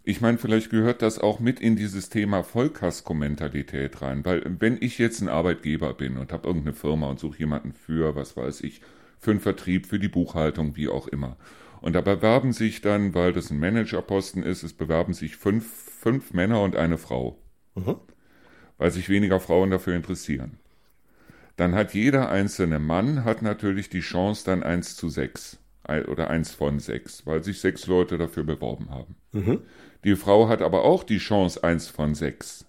[0.03, 4.97] Ich meine, vielleicht gehört das auch mit in dieses Thema Vollkasko-Mentalität rein, weil wenn ich
[4.97, 8.81] jetzt ein Arbeitgeber bin und habe irgendeine Firma und suche jemanden für, was weiß ich,
[9.23, 11.37] für den Vertrieb, für die Buchhaltung, wie auch immer.
[11.81, 16.33] Und da bewerben sich dann, weil das ein Managerposten ist, es bewerben sich fünf, fünf
[16.33, 17.37] Männer und eine Frau.
[17.75, 17.95] Mhm.
[18.77, 20.59] Weil sich weniger Frauen dafür interessieren.
[21.55, 25.59] Dann hat jeder einzelne Mann hat natürlich die Chance dann eins zu sechs
[26.07, 29.15] oder eins von sechs, weil sich sechs Leute dafür beworben haben.
[29.33, 29.59] Mhm.
[30.03, 32.65] Die Frau hat aber auch die Chance eins von sechs.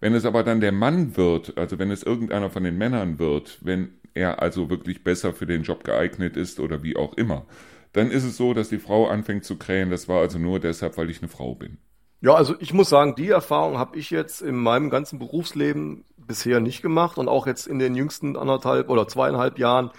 [0.00, 3.58] Wenn es aber dann der Mann wird, also wenn es irgendeiner von den Männern wird,
[3.62, 7.46] wenn er also wirklich besser für den Job geeignet ist oder wie auch immer,
[7.92, 9.90] dann ist es so, dass die Frau anfängt zu krähen.
[9.90, 11.78] Das war also nur deshalb, weil ich eine Frau bin.
[12.20, 16.60] Ja, also ich muss sagen, die Erfahrung habe ich jetzt in meinem ganzen Berufsleben bisher
[16.60, 19.90] nicht gemacht und auch jetzt in den jüngsten anderthalb oder zweieinhalb Jahren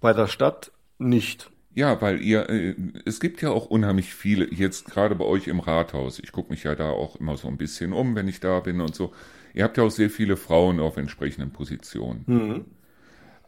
[0.00, 1.50] bei der Stadt nicht.
[1.74, 2.74] Ja, weil ihr, äh,
[3.06, 6.64] es gibt ja auch unheimlich viele, jetzt gerade bei euch im Rathaus, ich gucke mich
[6.64, 9.12] ja da auch immer so ein bisschen um, wenn ich da bin und so.
[9.54, 12.24] Ihr habt ja auch sehr viele Frauen auf entsprechenden Positionen.
[12.26, 12.64] Mhm.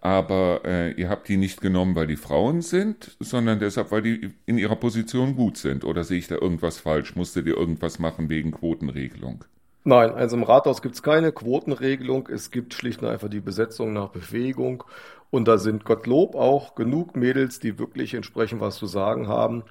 [0.05, 4.35] Aber äh, ihr habt die nicht genommen, weil die Frauen sind, sondern deshalb, weil die
[4.45, 5.83] in ihrer Position gut sind.
[5.83, 7.17] Oder sehe ich da irgendwas falsch?
[7.17, 9.47] Musstet ihr irgendwas machen wegen Quotenregelung?
[9.83, 12.29] Nein, also im Rathaus gibt es keine Quotenregelung.
[12.29, 14.85] Es gibt schlicht und einfach die Besetzung nach Befähigung.
[15.31, 19.65] Und da sind Gottlob auch genug Mädels, die wirklich entsprechend was zu sagen haben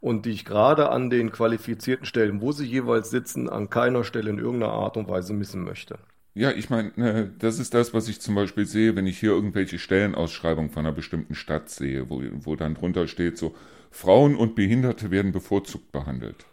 [0.00, 4.30] und die ich gerade an den qualifizierten Stellen, wo sie jeweils sitzen, an keiner Stelle
[4.30, 5.98] in irgendeiner Art und Weise missen möchte.
[6.34, 9.30] Ja, ich meine, ne, das ist das, was ich zum Beispiel sehe, wenn ich hier
[9.30, 13.54] irgendwelche Stellenausschreibungen von einer bestimmten Stadt sehe, wo, wo dann drunter steht, so
[13.90, 16.46] Frauen und Behinderte werden bevorzugt behandelt.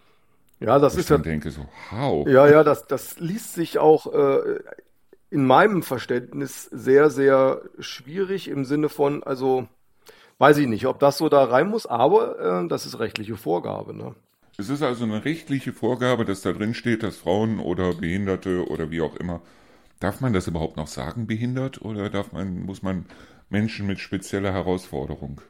[0.60, 1.18] Ja, das ich ist ja.
[1.18, 2.28] Ich denke so, how?
[2.28, 4.60] Ja, ja, das, das liest sich auch äh,
[5.30, 9.68] in meinem Verständnis sehr, sehr schwierig im Sinne von, also
[10.40, 13.94] weiß ich nicht, ob das so da rein muss, aber äh, das ist rechtliche Vorgabe.
[13.94, 14.16] Ne?
[14.58, 18.90] Es ist also eine rechtliche Vorgabe, dass da drin steht, dass Frauen oder Behinderte oder
[18.90, 19.42] wie auch immer,
[20.00, 23.06] darf man das überhaupt noch sagen, behindert oder darf man, muss man
[23.50, 25.41] Menschen mit spezieller Herausforderung?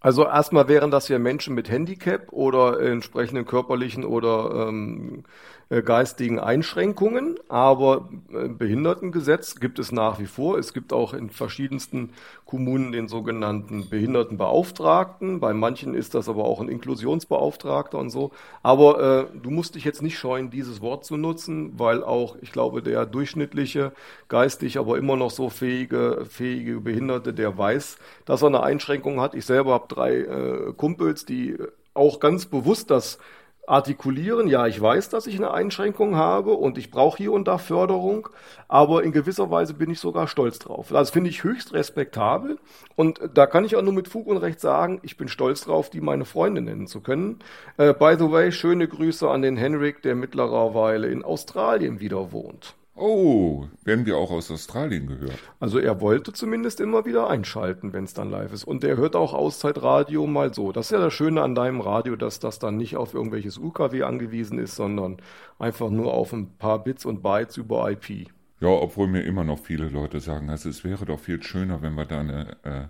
[0.00, 5.24] Also erstmal wären das ja Menschen mit Handicap oder entsprechenden körperlichen oder ähm,
[5.65, 10.58] äh, geistigen Einschränkungen, aber äh, Behindertengesetz gibt es nach wie vor.
[10.58, 12.10] Es gibt auch in verschiedensten
[12.44, 15.40] Kommunen den sogenannten Behindertenbeauftragten.
[15.40, 18.30] Bei manchen ist das aber auch ein Inklusionsbeauftragter und so.
[18.62, 22.52] Aber äh, du musst dich jetzt nicht scheuen, dieses Wort zu nutzen, weil auch, ich
[22.52, 23.90] glaube, der durchschnittliche,
[24.28, 29.34] geistig aber immer noch so fähige, fähige Behinderte, der weiß, dass er eine Einschränkung hat.
[29.34, 31.56] Ich selber habe drei äh, Kumpels, die
[31.96, 33.18] auch ganz bewusst das
[33.66, 37.58] artikulieren, ja, ich weiß, dass ich eine Einschränkung habe und ich brauche hier und da
[37.58, 38.28] Förderung,
[38.68, 40.88] aber in gewisser Weise bin ich sogar stolz drauf.
[40.90, 42.58] Das finde ich höchst respektabel
[42.94, 45.90] und da kann ich auch nur mit Fug und Recht sagen, ich bin stolz drauf,
[45.90, 47.40] die meine Freunde nennen zu können.
[47.76, 52.74] Äh, by the way, schöne Grüße an den Henrik, der mittlerweile in Australien wieder wohnt.
[52.98, 55.38] Oh, werden wir auch aus Australien gehört?
[55.60, 58.64] Also er wollte zumindest immer wieder einschalten, wenn es dann live ist.
[58.64, 60.72] Und er hört auch Auszeitradio mal so.
[60.72, 64.02] Das ist ja das Schöne an deinem Radio, dass das dann nicht auf irgendwelches UKW
[64.02, 65.18] angewiesen ist, sondern
[65.58, 68.28] einfach nur auf ein paar Bits und Bytes über IP.
[68.60, 71.94] Ja, obwohl mir immer noch viele Leute sagen, also es wäre doch viel schöner, wenn
[71.94, 72.84] wir da eine äh,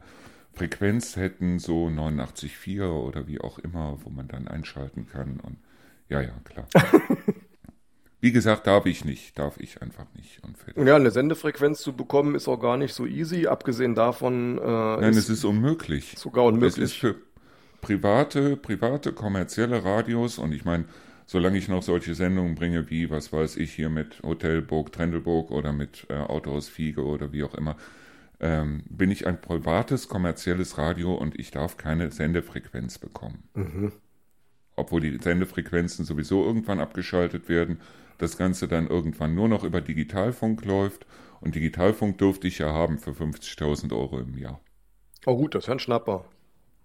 [0.53, 5.41] Frequenz hätten, so 89.4 oder wie auch immer, wo man dann einschalten kann.
[5.41, 5.57] Und
[6.09, 6.69] ja, ja, klar.
[8.21, 10.41] Wie gesagt, darf ich nicht, darf ich einfach nicht.
[10.77, 14.59] ja, eine Sendefrequenz zu bekommen ist auch gar nicht so easy, abgesehen davon.
[14.59, 16.15] Äh, Nein, ist es ist unmöglich.
[16.17, 16.79] Sogar unmöglich.
[16.79, 17.17] Es ist für
[17.83, 20.87] private, private, kommerzielle Radios und ich meine,
[21.27, 25.73] solange ich noch solche Sendungen bringe wie, was weiß ich, hier mit Hotelburg, Trendelburg oder
[25.73, 27.77] mit äh, Autohaus Fiege oder wie auch immer,
[28.41, 33.45] ähm, bin ich ein privates, kommerzielles Radio und ich darf keine Sendefrequenz bekommen.
[33.55, 33.93] Mhm.
[34.75, 37.81] Obwohl die Sendefrequenzen sowieso irgendwann abgeschaltet werden
[38.19, 41.07] das Ganze dann irgendwann nur noch über Digitalfunk läuft.
[41.41, 44.61] Und Digitalfunk dürfte ich ja haben für 50.000 Euro im Jahr.
[45.27, 46.25] Oh gut, das ist ein Schnapper.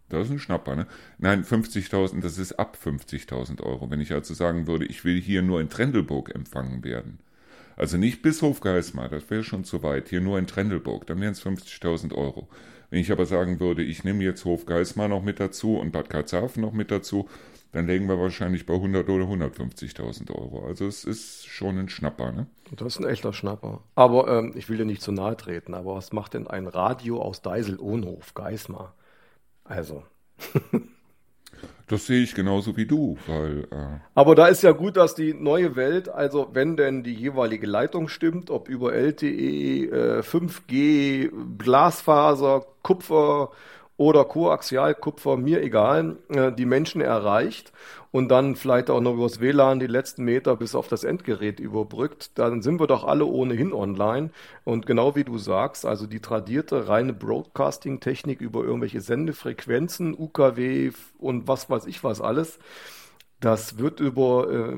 [0.09, 0.87] Das ist ein Schnapper, ne?
[1.19, 3.89] Nein, 50.000, das ist ab 50.000 Euro.
[3.89, 7.19] Wenn ich also sagen würde, ich will hier nur in Trendelburg empfangen werden.
[7.77, 10.09] Also nicht bis Hofgeismar, das wäre schon zu weit.
[10.09, 12.49] Hier nur in Trendelburg, dann wären es 50.000 Euro.
[12.89, 16.61] Wenn ich aber sagen würde, ich nehme jetzt Hofgeismar noch mit dazu und Bad Karlshafen
[16.61, 17.29] noch mit dazu,
[17.71, 20.65] dann legen wir wahrscheinlich bei 100 oder 150.000 Euro.
[20.65, 22.47] Also es ist schon ein Schnapper, ne?
[22.75, 23.81] Das ist ein echter Schnapper.
[23.95, 27.21] Aber ähm, ich will dir nicht zu nahe treten, aber was macht denn ein Radio
[27.21, 28.93] aus Deisel-Ohnhof, Geismar?
[29.63, 30.03] Also.
[31.87, 33.67] das sehe ich genauso wie du, weil.
[33.71, 37.67] Äh aber da ist ja gut, dass die neue Welt, also wenn denn die jeweilige
[37.67, 43.51] Leitung stimmt, ob über LTE, äh, 5G, Glasfaser, Kupfer
[44.01, 47.71] oder Koaxialkupfer, mir egal, äh, die Menschen erreicht
[48.09, 52.31] und dann vielleicht auch noch übers WLAN die letzten Meter bis auf das Endgerät überbrückt,
[52.39, 54.31] dann sind wir doch alle ohnehin online.
[54.63, 61.47] Und genau wie du sagst, also die tradierte reine Broadcasting-Technik über irgendwelche Sendefrequenzen, UKW und
[61.47, 62.57] was weiß ich was alles,
[63.39, 64.77] das wird über äh,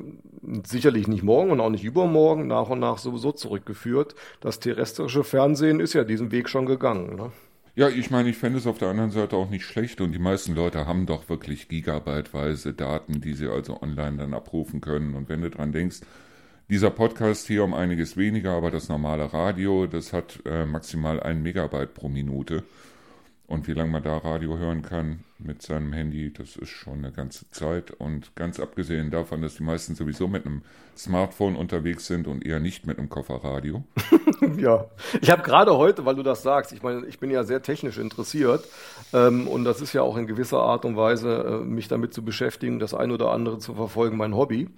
[0.66, 4.16] sicherlich nicht morgen und auch nicht übermorgen nach und nach sowieso zurückgeführt.
[4.40, 7.16] Das terrestrische Fernsehen ist ja diesen Weg schon gegangen.
[7.16, 7.32] Ne?
[7.76, 10.20] Ja, ich meine, ich fände es auf der anderen Seite auch nicht schlecht und die
[10.20, 15.14] meisten Leute haben doch wirklich gigabyteweise Daten, die sie also online dann abrufen können.
[15.14, 16.00] Und wenn du dran denkst,
[16.70, 21.42] dieser Podcast hier um einiges weniger, aber das normale Radio, das hat äh, maximal ein
[21.42, 22.62] Megabyte pro Minute.
[23.46, 27.12] Und wie lange man da Radio hören kann mit seinem Handy, das ist schon eine
[27.12, 27.90] ganze Zeit.
[27.90, 30.62] Und ganz abgesehen davon, dass die meisten sowieso mit einem
[30.96, 33.84] Smartphone unterwegs sind und eher nicht mit einem Kofferradio.
[34.56, 34.86] ja,
[35.20, 37.98] ich habe gerade heute, weil du das sagst, ich meine, ich bin ja sehr technisch
[37.98, 38.64] interessiert
[39.12, 42.24] ähm, und das ist ja auch in gewisser Art und Weise, äh, mich damit zu
[42.24, 44.70] beschäftigen, das ein oder andere zu verfolgen, mein Hobby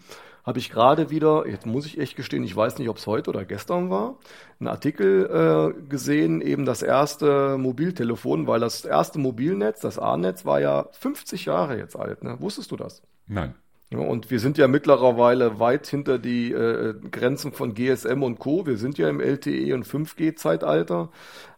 [0.47, 3.31] habe ich gerade wieder, jetzt muss ich echt gestehen, ich weiß nicht, ob es heute
[3.31, 4.17] oder gestern war,
[4.61, 10.61] einen Artikel äh, gesehen, eben das erste Mobiltelefon, weil das erste Mobilnetz, das A-Netz, war
[10.61, 12.23] ja 50 Jahre jetzt alt.
[12.23, 12.37] Ne?
[12.39, 13.03] Wusstest du das?
[13.27, 13.55] Nein.
[13.91, 18.67] Ja, und wir sind ja mittlerweile weit hinter die äh, Grenzen von GSM und Co.
[18.67, 21.11] Wir sind ja im LTE und 5G-Zeitalter.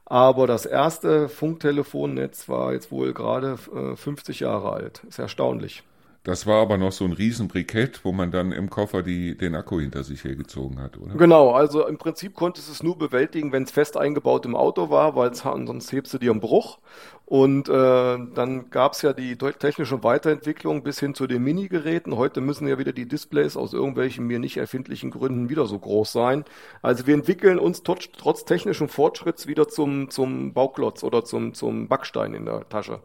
[0.04, 5.02] Aber das erste Funktelefonnetz war jetzt wohl gerade äh, 50 Jahre alt.
[5.08, 5.82] Ist erstaunlich.
[6.24, 9.80] Das war aber noch so ein Riesenbrikett, wo man dann im Koffer die, den Akku
[9.80, 11.14] hinter sich hergezogen hat, oder?
[11.14, 14.90] Genau, also im Prinzip konntest du es nur bewältigen, wenn es fest eingebaut im Auto
[14.90, 16.78] war, weil sonst hebst du dir einen Bruch.
[17.24, 22.16] Und äh, dann gab es ja die technische Weiterentwicklung bis hin zu den Mini-Geräten.
[22.16, 26.10] Heute müssen ja wieder die Displays aus irgendwelchen mir nicht erfindlichen Gründen wieder so groß
[26.10, 26.44] sein.
[26.82, 31.88] Also wir entwickeln uns trotz, trotz technischen Fortschritts wieder zum, zum Bauklotz oder zum, zum
[31.88, 33.00] Backstein in der Tasche.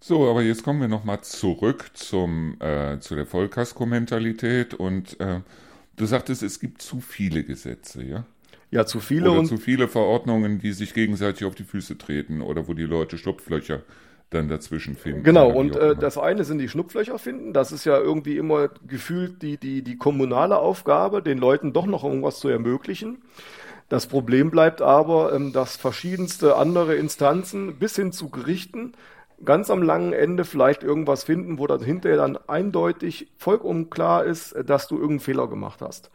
[0.00, 5.40] So, aber jetzt kommen wir nochmal zurück zum, äh, zu der Vollkasko-Mentalität und äh,
[5.96, 8.24] du sagtest, es gibt zu viele Gesetze, ja?
[8.70, 12.42] Ja, zu viele oder und zu viele Verordnungen, die sich gegenseitig auf die Füße treten
[12.42, 13.82] oder wo die Leute Schlupflöcher
[14.30, 15.22] dann dazwischen finden.
[15.22, 17.54] Genau, und äh, das eine sind die Schlupflöcher finden.
[17.54, 22.04] Das ist ja irgendwie immer gefühlt die, die, die kommunale Aufgabe, den Leuten doch noch
[22.04, 23.22] irgendwas zu ermöglichen.
[23.88, 28.92] Das Problem bleibt aber, ähm, dass verschiedenste andere Instanzen bis hin zu Gerichten
[29.44, 34.54] ganz am langen Ende vielleicht irgendwas finden, wo dann hinterher dann eindeutig vollkommen klar ist,
[34.66, 36.10] dass du irgendeinen Fehler gemacht hast.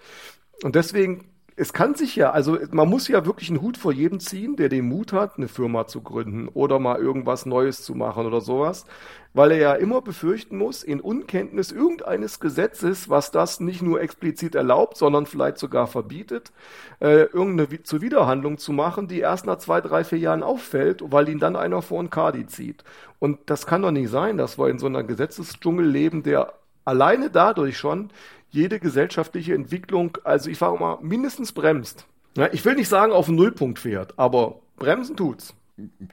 [0.64, 4.20] Und deswegen es kann sich ja, also man muss ja wirklich einen Hut vor jedem
[4.20, 8.26] ziehen, der den Mut hat, eine Firma zu gründen oder mal irgendwas Neues zu machen
[8.26, 8.86] oder sowas,
[9.34, 14.56] weil er ja immer befürchten muss, in Unkenntnis irgendeines Gesetzes, was das nicht nur explizit
[14.56, 16.52] erlaubt, sondern vielleicht sogar verbietet,
[17.00, 21.40] äh, irgendeine Zuwiderhandlung zu machen, die erst nach zwei, drei, vier Jahren auffällt, weil ihn
[21.40, 22.84] dann einer vor ein Kadi zieht.
[23.20, 26.54] Und das kann doch nicht sein, dass wir in so einer Gesetzesdschungel leben, der
[26.86, 28.10] alleine dadurch schon
[28.54, 32.06] jede gesellschaftliche Entwicklung, also ich sage mal, mindestens bremst.
[32.38, 35.56] Ja, ich will nicht sagen, auf den Nullpunkt fährt, aber bremsen tut's.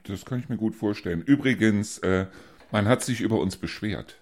[0.03, 1.21] Das kann ich mir gut vorstellen.
[1.21, 2.25] Übrigens, äh,
[2.71, 4.17] man hat sich über uns beschwert.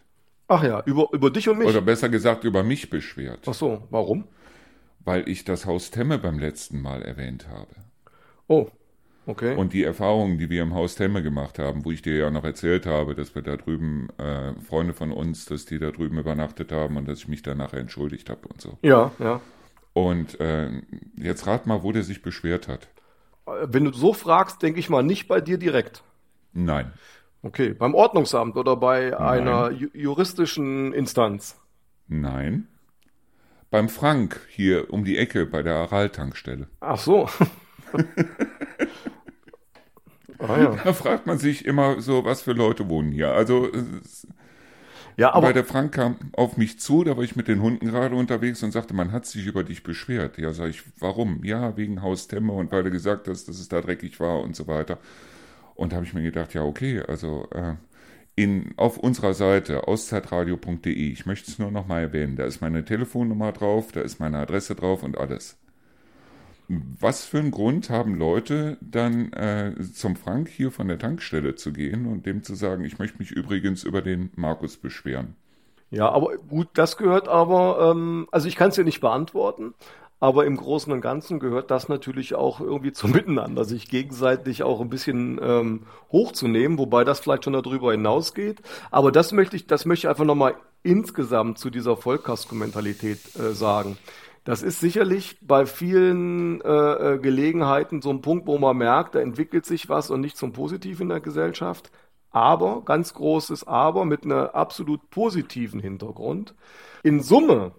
[0.48, 1.68] Ach ja, über, über dich und mich.
[1.68, 3.42] Oder besser gesagt, über mich beschwert.
[3.48, 4.28] Ach so, warum?
[5.06, 7.74] Weil ich das Haus Temme beim letzten Mal erwähnt habe.
[8.48, 8.68] Oh,
[9.30, 9.56] Okay.
[9.56, 12.44] Und die Erfahrungen, die wir im Haus Temme gemacht haben, wo ich dir ja noch
[12.44, 16.72] erzählt habe, dass wir da drüben, äh, Freunde von uns, dass die da drüben übernachtet
[16.72, 18.80] haben und dass ich mich danach entschuldigt habe und so.
[18.82, 19.40] Ja, ja.
[19.94, 20.72] Und äh,
[21.16, 22.88] jetzt rat mal, wo der sich beschwert hat.
[23.46, 26.02] Wenn du so fragst, denke ich mal nicht bei dir direkt.
[26.54, 26.92] Nein.
[27.44, 29.20] Okay, beim Ordnungsamt oder bei Nein.
[29.22, 31.56] einer ju juristischen Instanz?
[32.08, 32.68] Nein.
[33.70, 36.68] Beim Frank hier um die Ecke bei der Aral-Tankstelle.
[36.80, 37.30] Ach so.
[40.40, 40.82] Ah, ja.
[40.84, 43.32] Da fragt man sich immer so, was für Leute wohnen hier.
[43.32, 43.70] Also
[45.18, 47.88] ja, aber weil der Frank kam auf mich zu, da war ich mit den Hunden
[47.88, 50.38] gerade unterwegs und sagte, man hat sich über dich beschwert.
[50.38, 51.44] Ja, sag ich, warum?
[51.44, 54.56] Ja, wegen Haus Temme und weil du gesagt hast, dass es da dreckig war und
[54.56, 54.98] so weiter.
[55.76, 57.76] Und da habe ich mir gedacht, ja, okay, also äh,
[58.36, 62.86] in, auf unserer Seite auszeitradio.de, ich möchte es nur noch mal erwähnen, da ist meine
[62.86, 65.58] Telefonnummer drauf, da ist meine Adresse drauf und alles.
[66.70, 71.74] Was für einen Grund haben Leute dann äh, zum Frank hier von der Tankstelle zu
[71.74, 75.36] gehen und dem zu sagen, ich möchte mich übrigens über den Markus beschweren?
[75.90, 79.74] Ja, aber gut, das gehört aber, ähm, also ich kann es ja nicht beantworten,
[80.20, 84.80] aber im Großen und Ganzen gehört das natürlich auch irgendwie zum Miteinander, sich gegenseitig auch
[84.80, 88.62] ein bisschen ähm, hochzunehmen, wobei das vielleicht schon darüber hinausgeht.
[88.92, 90.54] Aber das möchte ich, das möchte ich einfach nochmal
[90.84, 93.98] insgesamt zu dieser Vollkasko-Mentalität äh, sagen.
[94.50, 99.20] Das ist sicherlich bei vielen äh, äh, Gelegenheiten so ein Punkt, wo man merkt, da
[99.20, 101.92] entwickelt sich was und nicht zum Positiv in der Gesellschaft.
[102.32, 106.56] Aber, ganz großes Aber mit einem absolut positiven Hintergrund.
[107.04, 107.74] In Summe,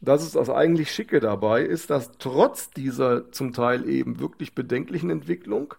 [0.00, 5.10] das ist das eigentlich Schicke dabei, ist, dass trotz dieser zum Teil eben wirklich bedenklichen
[5.10, 5.74] Entwicklung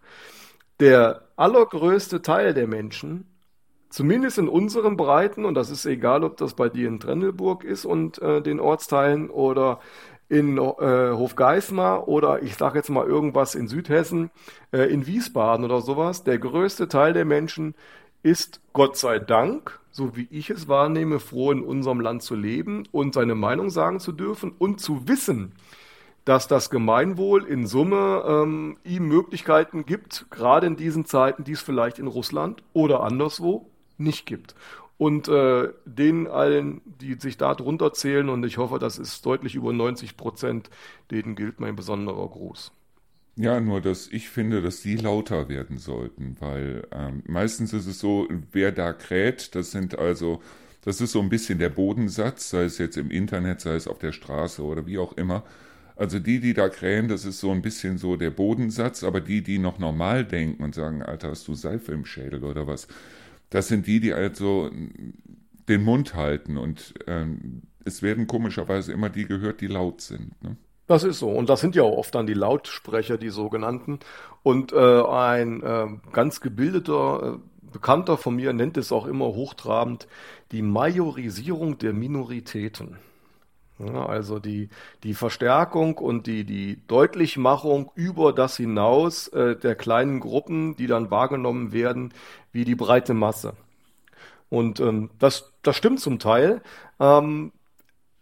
[0.80, 3.26] der allergrößte Teil der Menschen,
[3.90, 7.86] zumindest in unseren Breiten, und das ist egal, ob das bei dir in Trendelburg ist
[7.86, 9.80] und äh, den Ortsteilen oder
[10.30, 14.30] in äh, Hofgeismar oder ich sage jetzt mal irgendwas in Südhessen,
[14.72, 17.74] äh, in Wiesbaden oder sowas, der größte Teil der Menschen
[18.22, 22.84] ist Gott sei Dank, so wie ich es wahrnehme, froh in unserem Land zu leben
[22.92, 25.54] und seine Meinung sagen zu dürfen und zu wissen,
[26.26, 31.62] dass das Gemeinwohl in Summe ähm, ihm Möglichkeiten gibt, gerade in diesen Zeiten, die es
[31.62, 33.68] vielleicht in Russland oder anderswo
[33.98, 34.54] nicht gibt.
[35.00, 39.56] Und äh, denen allen, die sich da drunter zählen, und ich hoffe, das ist deutlich
[39.56, 40.70] über 90 Prozent,
[41.10, 42.74] denen gilt mein besonderer Gruß.
[43.38, 48.00] Ja, nur dass ich finde, dass die lauter werden sollten, weil ähm, meistens ist es
[48.00, 50.42] so, wer da kräht, das sind also,
[50.84, 54.00] das ist so ein bisschen der Bodensatz, sei es jetzt im Internet, sei es auf
[54.00, 55.46] der Straße oder wie auch immer.
[55.96, 59.42] Also die, die da krähen, das ist so ein bisschen so der Bodensatz, aber die,
[59.44, 62.88] die noch normal denken und sagen, Alter, hast du Seife im Schädel oder was,
[63.50, 64.70] das sind die, die also
[65.68, 70.42] den Mund halten und ähm, es werden komischerweise immer die gehört, die laut sind.
[70.44, 70.58] Ne?
[70.88, 71.30] Das ist so.
[71.30, 74.00] Und das sind ja auch oft dann die Lautsprecher, die sogenannten.
[74.42, 77.40] Und äh, ein äh, ganz gebildeter äh,
[77.72, 80.08] Bekannter von mir nennt es auch immer hochtrabend
[80.52, 82.98] die Majorisierung der Minoritäten.
[83.80, 84.70] Ja, also die,
[85.04, 91.12] die Verstärkung und die, die Deutlichmachung über das hinaus äh, der kleinen Gruppen, die dann
[91.12, 92.14] wahrgenommen werden,
[92.52, 93.54] wie die breite Masse.
[94.50, 96.62] Und ähm, das, das stimmt zum Teil.
[97.00, 97.54] Ähm,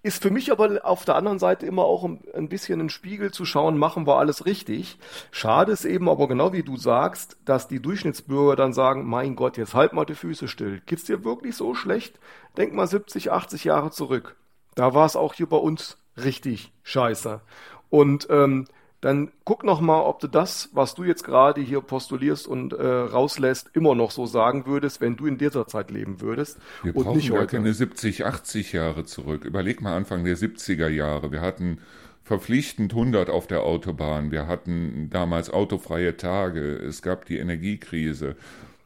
[0.03, 3.45] ist für mich aber auf der anderen Seite immer auch ein bisschen ein Spiegel zu
[3.45, 4.99] schauen, machen wir alles richtig.
[5.32, 9.58] Schade ist eben aber genau wie du sagst, dass die Durchschnittsbürger dann sagen, mein Gott,
[9.58, 10.82] jetzt halt mal die Füße still.
[10.86, 12.20] Geht's dir wirklich so schlecht?
[12.58, 14.38] Denk mal 70, 80 Jahre zurück.
[14.78, 17.41] Da war es auch hier bei uns richtig scheiße.
[17.89, 18.67] Und ähm,
[19.01, 22.86] dann guck noch mal, ob du das, was du jetzt gerade hier postulierst und äh,
[22.86, 26.59] rauslässt, immer noch so sagen würdest, wenn du in dieser Zeit leben würdest.
[26.84, 27.57] Wir und brauchen nicht gar heute.
[27.57, 29.45] keine 70, 80 Jahre zurück.
[29.45, 31.32] Überleg mal Anfang der 70er Jahre.
[31.32, 31.80] Wir hatten
[32.23, 34.30] verpflichtend 100 auf der Autobahn.
[34.30, 36.75] Wir hatten damals autofreie Tage.
[36.75, 38.36] Es gab die Energiekrise.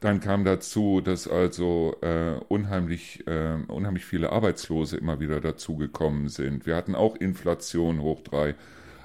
[0.01, 6.65] Dann kam dazu, dass also äh, unheimlich, äh, unheimlich viele Arbeitslose immer wieder dazugekommen sind.
[6.65, 8.55] Wir hatten auch Inflation hoch drei.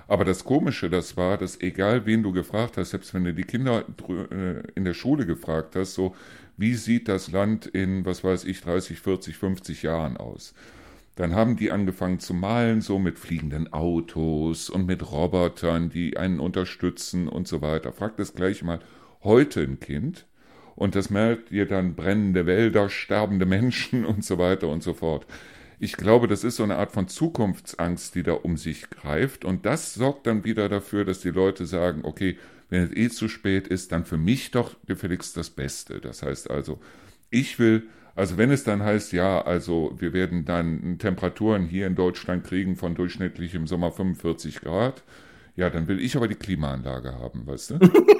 [0.09, 3.45] Aber das Komische, das war, dass egal wen du gefragt hast, selbst wenn du die
[3.45, 6.15] Kinder äh, in der Schule gefragt hast, so,
[6.57, 10.55] wie sieht das Land in, was weiß ich, 30, 40, 50 Jahren aus?
[11.17, 16.41] Dann haben die angefangen zu malen, so mit fliegenden Autos und mit Robotern, die einen
[16.41, 17.93] unterstützen und so weiter.
[17.93, 18.81] Frag das gleich mal
[19.23, 20.25] heute ein Kind
[20.77, 25.27] und das merkt ihr dann brennende Wälder, sterbende Menschen und so weiter und so fort.
[25.79, 29.45] Ich glaube, das ist so eine Art von Zukunftsangst, die da um sich greift.
[29.45, 32.39] Und das sorgt dann wieder dafür, dass die Leute sagen, okay,
[32.71, 36.01] wenn es eh zu spät ist, dann für mich doch gefälligst das Beste.
[36.01, 36.79] Das heißt also,
[37.31, 41.95] ich will, also wenn es dann heißt, ja, also wir werden dann Temperaturen hier in
[41.95, 45.05] Deutschland kriegen von durchschnittlich im Sommer 45 Grad,
[45.55, 47.79] ja, dann will ich aber die Klimaanlage haben, weißt du?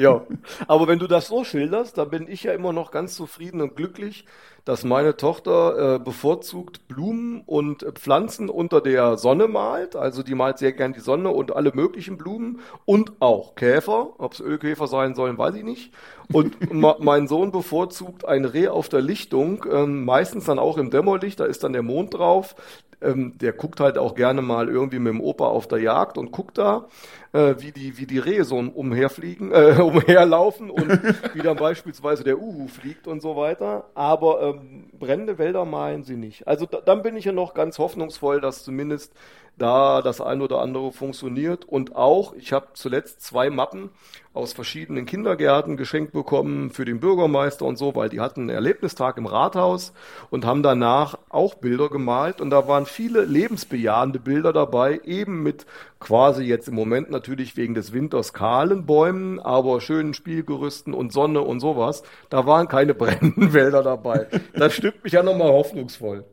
[0.00, 0.26] Ja,
[0.66, 3.76] aber wenn du das so schilderst, dann bin ich ja immer noch ganz zufrieden und
[3.76, 4.24] glücklich,
[4.64, 9.96] dass meine Tochter äh, bevorzugt Blumen und Pflanzen unter der Sonne malt.
[9.96, 14.10] Also die malt sehr gern die Sonne und alle möglichen Blumen und auch Käfer.
[14.18, 15.92] Ob es Ölkäfer sein sollen, weiß ich nicht.
[16.32, 16.56] Und
[17.00, 21.44] mein Sohn bevorzugt ein Reh auf der Lichtung, ähm, meistens dann auch im Dämmerlicht, da
[21.44, 22.54] ist dann der Mond drauf.
[23.02, 26.32] Ähm, der guckt halt auch gerne mal irgendwie mit dem Opa auf der Jagd und
[26.32, 26.86] guckt da
[27.32, 30.88] äh, wie, die, wie die Rehe so umherfliegen, äh, umherlaufen und
[31.34, 33.90] wie dann beispielsweise der Uhu fliegt und so weiter.
[33.94, 36.46] Aber ähm, brennende Wälder malen sie nicht.
[36.46, 39.12] Also da, dann bin ich ja noch ganz hoffnungsvoll, dass zumindest
[39.60, 41.64] da das ein oder andere funktioniert.
[41.64, 43.90] Und auch, ich habe zuletzt zwei Mappen
[44.32, 49.18] aus verschiedenen Kindergärten geschenkt bekommen für den Bürgermeister und so, weil die hatten einen Erlebnistag
[49.18, 49.92] im Rathaus
[50.30, 52.40] und haben danach auch Bilder gemalt.
[52.40, 55.66] Und da waren viele lebensbejahende Bilder dabei, eben mit
[55.98, 61.40] quasi jetzt im Moment natürlich wegen des Winters kahlen Bäumen, aber schönen Spielgerüsten und Sonne
[61.42, 62.02] und sowas.
[62.30, 64.28] Da waren keine brennenden Wälder dabei.
[64.54, 66.24] Das stimmt mich ja nochmal hoffnungsvoll.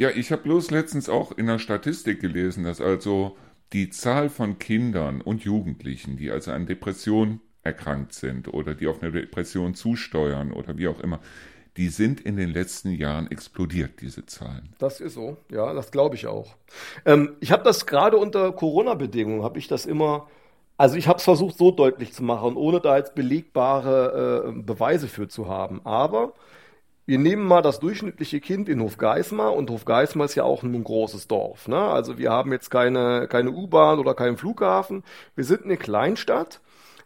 [0.00, 3.36] Ja, ich habe bloß letztens auch in der Statistik gelesen, dass also
[3.74, 9.02] die Zahl von Kindern und Jugendlichen, die also an Depression erkrankt sind oder die auf
[9.02, 11.20] eine Depression zusteuern oder wie auch immer,
[11.76, 14.74] die sind in den letzten Jahren explodiert, diese Zahlen.
[14.78, 16.56] Das ist so, ja, das glaube ich auch.
[17.04, 20.28] Ähm, ich habe das gerade unter Corona-Bedingungen, habe ich das immer
[20.78, 25.08] Also ich habe es versucht so deutlich zu machen, ohne da jetzt belegbare äh, Beweise
[25.08, 25.84] für zu haben.
[25.84, 26.32] Aber
[27.06, 31.28] wir nehmen mal das durchschnittliche Kind in Hofgeismar und Hofgeismar ist ja auch ein großes
[31.28, 31.66] Dorf.
[31.66, 31.78] Ne?
[31.78, 35.02] Also wir haben jetzt keine, keine U-Bahn oder keinen Flughafen.
[35.34, 36.60] Wir sind eine Kleinstadt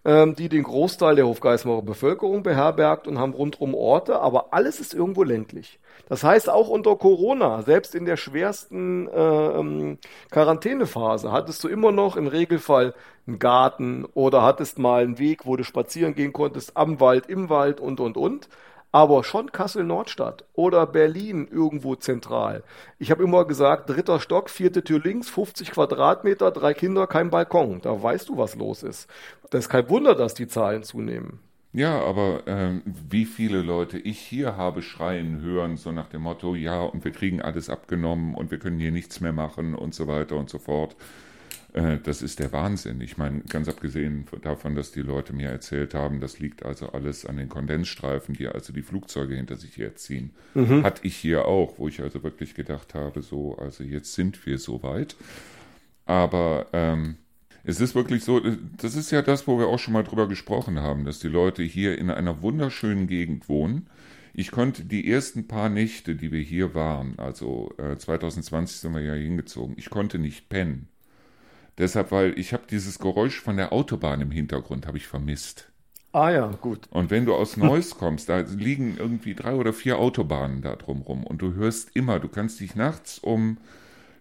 [0.05, 4.93] ähm, die den Großteil der Hofgeismarer Bevölkerung beherbergt und haben rundum Orte, aber alles ist
[4.93, 5.81] irgendwo ländlich.
[6.09, 9.99] Das heißt, auch unter Corona, selbst in der schwersten äh, ähm,
[10.31, 12.95] Quarantänephase, hattest du immer noch im Regelfall
[13.27, 17.49] einen Garten oder hattest mal einen Weg, wo du spazieren gehen konntest, am Wald, im
[17.49, 18.49] Wald und, und, und
[18.95, 22.63] aber schon Kassel-Nordstadt oder Berlin irgendwo zentral.
[23.01, 27.81] Ich habe immer gesagt, dritter Stock, vierte Tür links, 50 Quadratmeter, drei Kinder, kein Balkon.
[27.81, 29.11] Da weißt du, was los ist.
[29.51, 31.41] Das ist kein Wunder, dass die Zahlen zunehmen.
[31.73, 36.55] Ja, aber ähm, wie viele Leute ich hier habe schreien hören, so nach dem Motto,
[36.55, 40.07] ja, und wir kriegen alles abgenommen und wir können hier nichts mehr machen und so
[40.07, 40.95] weiter und so fort.
[41.75, 43.01] Äh, das ist der Wahnsinn.
[43.01, 47.27] Ich meine, ganz abgesehen davon, dass die Leute mir erzählt haben, das liegt also alles
[47.27, 50.31] an den Kondensstreifen, die also die Flugzeuge hinter sich herziehen.
[50.55, 50.83] Mhm.
[50.83, 54.59] Hatte ich hier auch, wo ich also wirklich gedacht habe, so, also jetzt sind wir
[54.59, 55.17] soweit.
[56.07, 57.17] Aber ähm,
[57.65, 58.41] es ist wirklich so,
[58.77, 61.63] das ist ja das, wo wir auch schon mal drüber gesprochen haben, dass die Leute
[61.63, 63.89] hier in einer wunderschönen Gegend wohnen.
[64.33, 69.01] Ich konnte die ersten paar Nächte, die wir hier waren, also äh, 2020 sind wir
[69.01, 70.89] ja hingezogen, ich konnte nicht pennen.
[71.79, 75.69] Deshalb, weil ich habe dieses Geräusch von der Autobahn im Hintergrund, habe ich vermisst.
[76.13, 76.87] Ah ja, gut.
[76.91, 81.25] Und wenn du aus Neuss kommst, da liegen irgendwie drei oder vier Autobahnen da drumrum
[81.25, 83.59] und du hörst immer, du kannst dich nachts um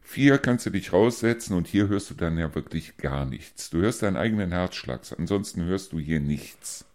[0.04, 3.70] vier kannst du dich raussetzen und hier hörst du dann ja wirklich gar nichts.
[3.70, 6.86] Du hörst deinen eigenen Herzschlag, ansonsten hörst du hier nichts.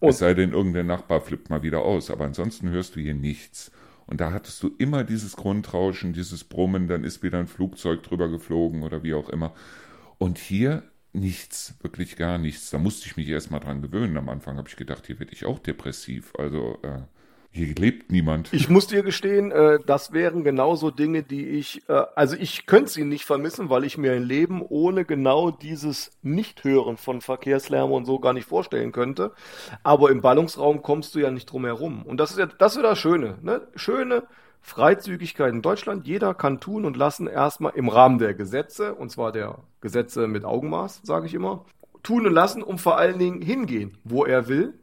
[0.00, 3.14] Und es sei denn, irgendein Nachbar flippt mal wieder aus, aber ansonsten hörst du hier
[3.14, 3.70] nichts.
[4.06, 8.28] Und da hattest du immer dieses Grundrauschen, dieses Brummen, dann ist wieder ein Flugzeug drüber
[8.28, 9.54] geflogen oder wie auch immer.
[10.22, 12.70] Und hier nichts, wirklich gar nichts.
[12.70, 14.16] Da musste ich mich erstmal dran gewöhnen.
[14.16, 16.32] Am Anfang habe ich gedacht, hier werde ich auch depressiv.
[16.38, 17.00] Also äh,
[17.50, 18.52] hier lebt niemand.
[18.52, 22.92] Ich muss dir gestehen, äh, das wären genauso Dinge, die ich, äh, also ich könnte
[22.92, 28.04] sie nicht vermissen, weil ich mir ein Leben ohne genau dieses Nichthören von Verkehrslärm und
[28.04, 29.32] so gar nicht vorstellen könnte.
[29.82, 32.04] Aber im Ballungsraum kommst du ja nicht drum herum.
[32.04, 33.66] Und das ist ja, das ist das Schöne, ne?
[33.74, 34.22] Schöne
[34.62, 36.06] Freizügigkeit in Deutschland.
[36.06, 40.44] Jeder kann tun und lassen erstmal im Rahmen der Gesetze, und zwar der Gesetze mit
[40.44, 41.64] Augenmaß, sage ich immer,
[42.02, 44.74] tun und lassen und vor allen Dingen hingehen, wo er will.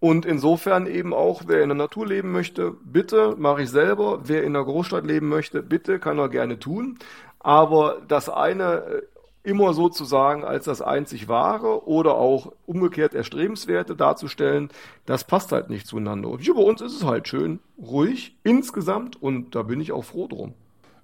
[0.00, 4.22] Und insofern eben auch, wer in der Natur leben möchte, bitte, mache ich selber.
[4.24, 6.98] Wer in der Großstadt leben möchte, bitte, kann er gerne tun.
[7.38, 9.02] Aber das eine äh,
[9.44, 14.68] immer sozusagen als das einzig wahre oder auch umgekehrt erstrebenswerte darzustellen,
[15.06, 16.28] das passt halt nicht zueinander.
[16.28, 20.04] Und hier bei uns ist es halt schön, ruhig, insgesamt und da bin ich auch
[20.04, 20.54] froh drum.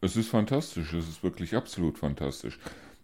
[0.01, 2.59] Es ist fantastisch, es ist wirklich absolut fantastisch.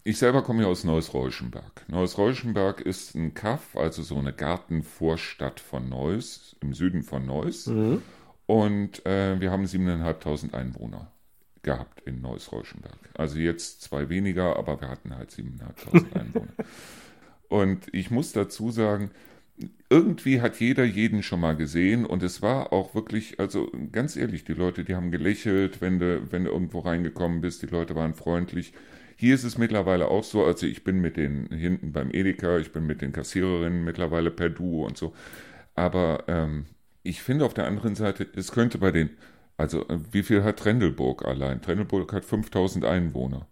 [0.05, 1.89] Ich selber komme ja aus Neuss-Reuschenberg.
[1.89, 7.66] Neuss-Reuschenberg ist ein Kaff, also so eine Gartenvorstadt von Neuss, im Süden von Neuss.
[7.66, 8.03] Mhm.
[8.47, 11.11] Und äh, wir haben 7.500 Einwohner
[11.65, 12.99] gehabt in Neuss-Reuschenberg.
[13.15, 16.53] Also jetzt zwei weniger, aber wir hatten halt 7.500 Einwohner.
[17.49, 19.11] Und ich muss dazu sagen,
[19.89, 24.45] irgendwie hat jeder jeden schon mal gesehen und es war auch wirklich, also ganz ehrlich,
[24.45, 28.15] die Leute, die haben gelächelt, wenn du, wenn du irgendwo reingekommen bist, die Leute waren
[28.15, 28.73] freundlich.
[29.17, 32.73] Hier ist es mittlerweile auch so, also ich bin mit den hinten beim Edeka, ich
[32.73, 35.15] bin mit den Kassiererinnen mittlerweile per Du und so.
[35.77, 36.67] Aber ähm,
[37.05, 39.11] ich finde auf der anderen Seite, es könnte bei den,
[39.57, 41.63] also äh, wie viel hat Trendelburg allein?
[41.63, 43.47] Trendelburg hat 5000 Einwohner.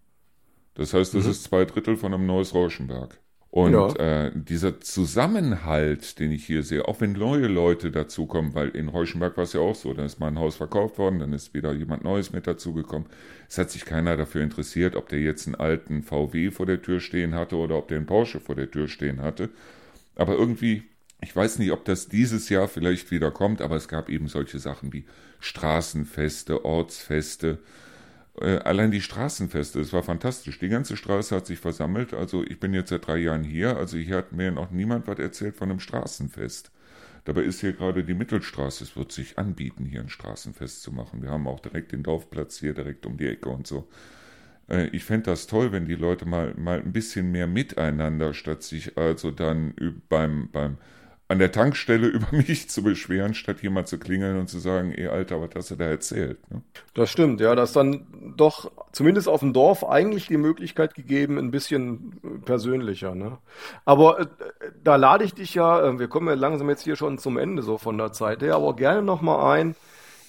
[0.75, 1.31] Das heißt, das mhm.
[1.31, 3.19] ist zwei Drittel von einem Neues Rauschenberg.
[3.53, 3.95] Und ja.
[3.97, 9.37] äh, dieser Zusammenhalt, den ich hier sehe, auch wenn neue Leute dazukommen, weil in Reuschenberg
[9.37, 11.75] war es ja auch so, da ist mal ein Haus verkauft worden, dann ist wieder
[11.75, 13.11] jemand Neues mit dazugekommen.
[13.51, 16.99] Es hat sich keiner dafür interessiert, ob der jetzt einen alten VW vor der Tür
[17.01, 19.51] stehen hatte oder ob der einen Porsche vor der Tür stehen hatte.
[20.17, 20.85] Aber irgendwie,
[21.23, 24.59] ich weiß nicht, ob das dieses Jahr vielleicht wieder kommt, aber es gab eben solche
[24.59, 25.05] Sachen wie
[25.41, 27.59] Straßenfeste, Ortsfeste,
[28.41, 30.59] äh, allein die Straßenfeste, es war fantastisch.
[30.59, 32.14] Die ganze Straße hat sich versammelt.
[32.14, 33.77] Also ich bin jetzt seit drei Jahren hier.
[33.77, 36.70] Also hier hat mir noch niemand was erzählt von einem Straßenfest.
[37.25, 38.85] Dabei ist hier gerade die Mittelstraße.
[38.85, 41.23] Es wird sich anbieten, hier ein Straßenfest zu machen.
[41.23, 43.89] Wir haben auch direkt den Dorfplatz hier direkt um die Ecke und so.
[44.68, 48.62] Äh, ich fände das toll, wenn die Leute mal, mal ein bisschen mehr miteinander, statt
[48.62, 49.75] sich also dann
[50.09, 50.79] beim, beim
[51.33, 55.09] an der Tankstelle über mich zu beschweren, statt jemand zu klingeln und zu sagen, ey
[55.09, 56.39] Alter, was hast du da erzählt?
[56.51, 56.62] Ne?
[56.95, 58.07] Das stimmt, ja, das ist dann
[58.37, 63.14] doch zumindest auf dem Dorf eigentlich die Möglichkeit gegeben, ein bisschen persönlicher.
[63.14, 63.39] Ne?
[63.85, 64.26] Aber äh,
[64.85, 67.62] da lade ich dich ja, äh, wir kommen ja langsam jetzt hier schon zum Ende
[67.62, 69.74] so von der Zeit her, aber gerne nochmal ein,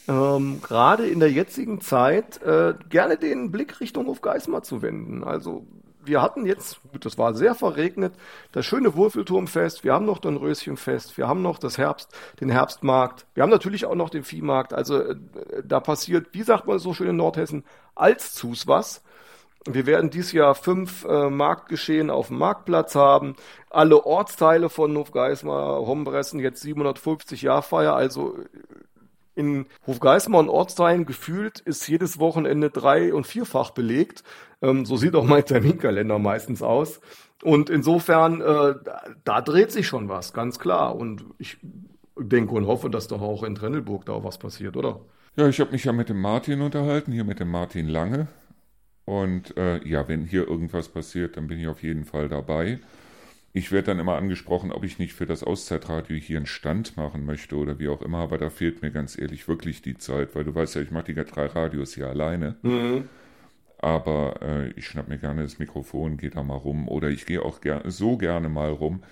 [0.08, 5.24] ähm, gerade in der jetzigen Zeit, äh, gerne den Blick Richtung Hofgeismar zu wenden.
[5.24, 5.66] Also
[6.06, 8.14] wir hatten jetzt, gut, das war sehr verregnet,
[8.52, 13.26] das schöne Wurfelturmfest, wir haben noch den Röschenfest, wir haben noch das Herbst, den Herbstmarkt,
[13.34, 14.74] wir haben natürlich auch noch den Viehmarkt.
[14.74, 15.16] Also äh,
[15.64, 17.64] da passiert, wie sagt man so schön in Nordhessen,
[17.96, 19.04] als Zus was.
[19.66, 23.36] Wir werden dieses Jahr fünf äh, Marktgeschehen auf dem Marktplatz haben.
[23.70, 27.96] Alle Ortsteile von Hofgeismar, Hombressen, jetzt 750 Jahrfeier.
[27.96, 28.36] Also
[29.36, 34.24] in Hofgeismar und Ortsteilen gefühlt ist jedes Wochenende drei- und vierfach belegt.
[34.62, 37.02] Ähm, so sieht auch mein Terminkalender meistens aus.
[37.44, 38.76] Und insofern, äh,
[39.24, 40.96] da dreht sich schon was, ganz klar.
[40.96, 41.58] Und ich
[42.18, 45.02] denke und hoffe, dass doch auch in Trennelburg da was passiert, oder?
[45.36, 48.28] Ja, ich habe mich ja mit dem Martin unterhalten, hier mit dem Martin Lange.
[49.06, 52.80] Und äh, ja, wenn hier irgendwas passiert, dann bin ich auf jeden Fall dabei.
[53.56, 57.24] Ich werde dann immer angesprochen, ob ich nicht für das Auszeitradio hier einen Stand machen
[57.24, 60.44] möchte oder wie auch immer, aber da fehlt mir ganz ehrlich wirklich die Zeit, weil
[60.44, 62.56] du weißt ja, ich mache die drei Radios hier alleine.
[62.64, 63.10] Mhm.
[63.78, 67.44] Aber äh, ich schnapp mir gerne das Mikrofon, gehe da mal rum oder ich gehe
[67.44, 69.04] auch ger so gerne mal rum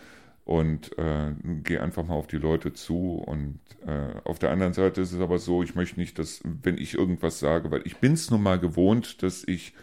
[0.44, 1.34] und äh,
[1.64, 3.16] gehe einfach mal auf die Leute zu.
[3.18, 6.80] Und äh, auf der anderen Seite ist es aber so, ich möchte nicht, dass, wenn
[6.80, 9.74] ich irgendwas sage, weil ich bin es nun mal gewohnt, dass ich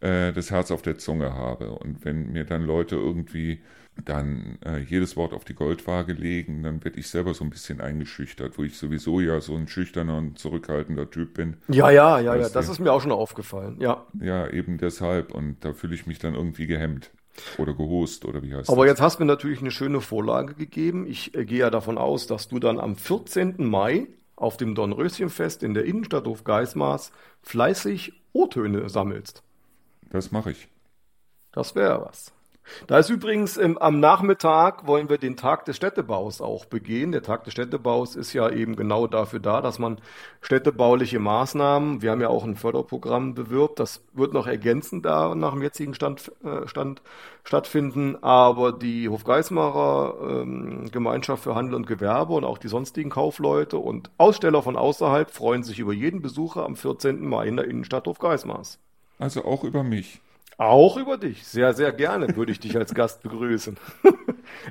[0.00, 1.72] äh, das Herz auf der Zunge habe.
[1.72, 3.60] Und wenn mir dann Leute irgendwie
[4.04, 7.80] dann äh, jedes Wort auf die Goldwaage legen, dann werde ich selber so ein bisschen
[7.80, 11.56] eingeschüchtert, wo ich sowieso ja so ein schüchterner und zurückhaltender Typ bin.
[11.68, 14.06] Ja, ja, ja, ja, das ist mir auch schon aufgefallen, ja.
[14.20, 17.10] Ja, eben deshalb und da fühle ich mich dann irgendwie gehemmt.
[17.56, 18.86] Oder gehost, oder wie heißt Aber das?
[18.86, 21.06] jetzt hast du mir natürlich eine schöne Vorlage gegeben.
[21.06, 23.56] Ich äh, gehe ja davon aus, dass du dann am 14.
[23.58, 29.42] Mai auf dem Dornröschenfest in der Innenstadt Hofgeismars fleißig O-Töne sammelst.
[30.10, 30.68] Das mache ich.
[31.52, 32.32] Das wäre was.
[32.86, 37.12] Da ist übrigens ähm, am Nachmittag wollen wir den Tag des Städtebaus auch begehen.
[37.12, 39.98] Der Tag des Städtebaus ist ja eben genau dafür da, dass man
[40.40, 45.52] städtebauliche Maßnahmen, wir haben ja auch ein Förderprogramm bewirbt, das wird noch ergänzend da nach
[45.52, 47.02] dem jetzigen Stand, äh, Stand
[47.44, 53.78] stattfinden, aber die Hofgeismarer ähm, Gemeinschaft für Handel und Gewerbe und auch die sonstigen Kaufleute
[53.78, 57.26] und Aussteller von außerhalb freuen sich über jeden Besucher am 14.
[57.26, 58.78] Mai in der Innenstadt Hofgeismars.
[59.18, 60.20] Also auch über mich.
[60.58, 61.46] Auch über dich.
[61.46, 63.76] Sehr, sehr gerne würde ich dich als Gast begrüßen.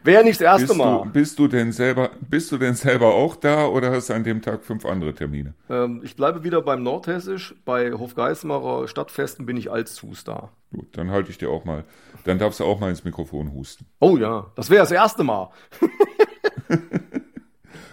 [0.03, 1.03] Wäre nicht das erste bist Mal.
[1.03, 4.25] Du, bist du denn selber, bist du denn selber auch da oder hast du an
[4.25, 5.53] dem Tag fünf andere Termine?
[5.69, 7.55] Ähm, ich bleibe wieder beim Nordhessisch.
[7.63, 10.49] Bei Hofgeismarer Stadtfesten bin ich als Zus da.
[10.73, 11.85] Gut, dann halte ich dir auch mal.
[12.25, 13.85] Dann darfst du auch mal ins Mikrofon husten.
[14.01, 15.51] Oh ja, das wäre das erste Mal.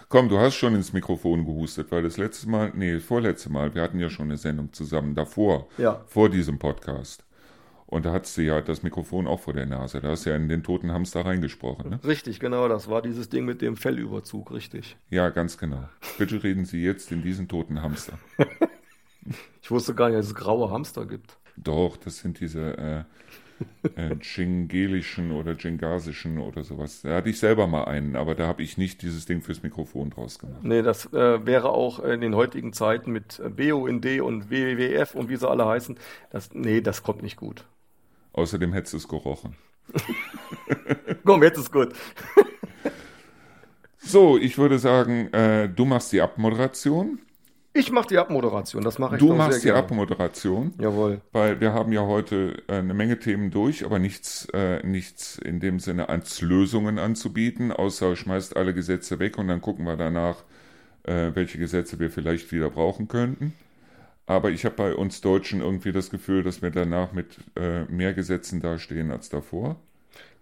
[0.09, 3.81] Komm, du hast schon ins Mikrofon gehustet, weil das letzte Mal, nee, vorletzte Mal, wir
[3.81, 6.01] hatten ja schon eine Sendung zusammen davor, ja.
[6.07, 7.24] vor diesem Podcast.
[7.95, 10.01] Und da hattest du ja das Mikrofon auch vor der Nase.
[10.01, 11.91] Da hast du ja in den toten Hamster reingesprochen.
[11.91, 11.99] Ne?
[12.03, 12.67] Richtig, genau.
[12.67, 14.97] Das war dieses Ding mit dem Fellüberzug, richtig.
[15.09, 15.87] Ja, ganz genau.
[16.17, 18.19] Bitte reden Sie jetzt in diesen toten Hamster.
[19.61, 21.37] ich wusste gar nicht, dass es graue Hamster gibt.
[21.55, 23.03] Doch, das sind diese äh,
[23.95, 27.03] äh, Dschingelischen oder Dschingasischen oder sowas.
[27.03, 30.09] Da hatte ich selber mal einen, aber da habe ich nicht dieses Ding fürs Mikrofon
[30.09, 30.63] draus gemacht.
[30.63, 35.37] Nee, das äh, wäre auch in den heutigen Zeiten mit BUND und WWF und wie
[35.37, 35.97] sie alle heißen.
[36.29, 37.63] Das, nee, das kommt nicht gut.
[38.35, 39.55] Außerdem hättest du es gerochen.
[41.25, 41.93] Komm, jetzt ist gut.
[43.97, 47.19] so, ich würde sagen, äh, du machst die Abmoderation.
[47.73, 50.73] Ich mache die Abmoderation, das mache ich Du machst die Abmoderation.
[50.79, 51.21] Jawohl.
[51.31, 55.61] Weil wir haben ja heute äh, eine Menge Themen durch, aber nichts, äh, nichts in
[55.61, 60.43] dem Sinne als Lösungen anzubieten, außer schmeißt alle Gesetze weg und dann gucken wir danach,
[61.03, 63.53] äh, welche Gesetze wir vielleicht wieder brauchen könnten.
[64.27, 68.13] Aber ich habe bei uns Deutschen irgendwie das Gefühl, dass wir danach mit äh, mehr
[68.13, 69.77] Gesetzen dastehen als davor.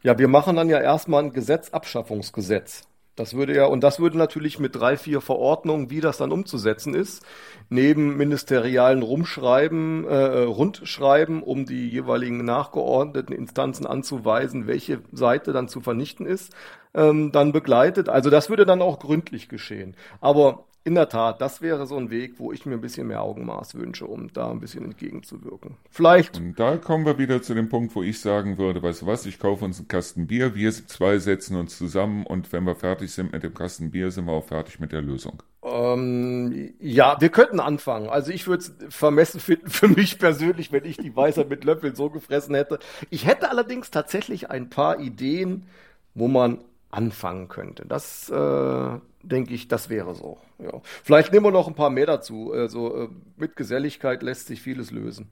[0.03, 2.83] Ja, wir machen dann ja erstmal ein Gesetzabschaffungsgesetz.
[3.15, 6.95] Das würde ja, und das würde natürlich mit drei, vier Verordnungen, wie das dann umzusetzen
[6.95, 7.23] ist,
[7.69, 15.79] neben ministerialen Rumschreiben, äh, Rundschreiben, um die jeweiligen nachgeordneten Instanzen anzuweisen, welche Seite dann zu
[15.79, 16.55] vernichten ist,
[16.95, 18.09] ähm, dann begleitet.
[18.09, 19.95] Also das würde dann auch gründlich geschehen.
[20.19, 23.21] Aber in der Tat, das wäre so ein Weg, wo ich mir ein bisschen mehr
[23.21, 25.77] Augenmaß wünsche, um da ein bisschen entgegenzuwirken.
[25.89, 26.37] Vielleicht.
[26.37, 29.25] Und da kommen wir wieder zu dem Punkt, wo ich sagen würde, weißt du was,
[29.25, 33.13] ich kaufe uns einen Kasten Bier, wir zwei setzen uns zusammen und wenn wir fertig
[33.13, 35.41] sind mit dem Kasten Bier, sind wir auch fertig mit der Lösung.
[35.63, 38.09] Ähm, ja, wir könnten anfangen.
[38.09, 41.95] Also ich würde es vermessen finden für mich persönlich, wenn ich die Weisheit mit Löffeln
[41.95, 42.79] so gefressen hätte.
[43.09, 45.65] Ich hätte allerdings tatsächlich ein paar Ideen,
[46.13, 46.59] wo man
[46.91, 47.85] anfangen könnte.
[47.87, 50.37] Das äh, denke ich, das wäre so.
[50.59, 50.81] Ja.
[51.03, 52.51] Vielleicht nehmen wir noch ein paar mehr dazu.
[52.53, 55.29] Also äh, mit Geselligkeit lässt sich vieles lösen.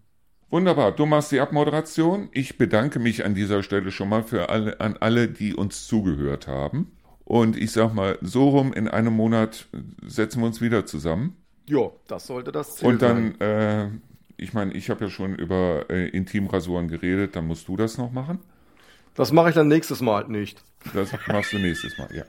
[0.50, 2.30] Wunderbar, du machst die Abmoderation.
[2.34, 6.48] Ich bedanke mich an dieser Stelle schon mal für alle, an alle, die uns zugehört
[6.48, 6.92] haben.
[7.24, 9.68] Und ich sag mal, so rum in einem Monat
[10.06, 11.38] setzen wir uns wieder zusammen.
[11.68, 13.88] Ja, das sollte das Ziel Und dann, äh,
[14.36, 18.12] ich meine, ich habe ja schon über äh, Intimrasuren geredet, dann musst du das noch
[18.12, 18.40] machen.
[19.16, 20.64] Das mache ich dann nächstes Mal nicht.
[20.94, 22.24] Das machst du nächstes Mal, ja.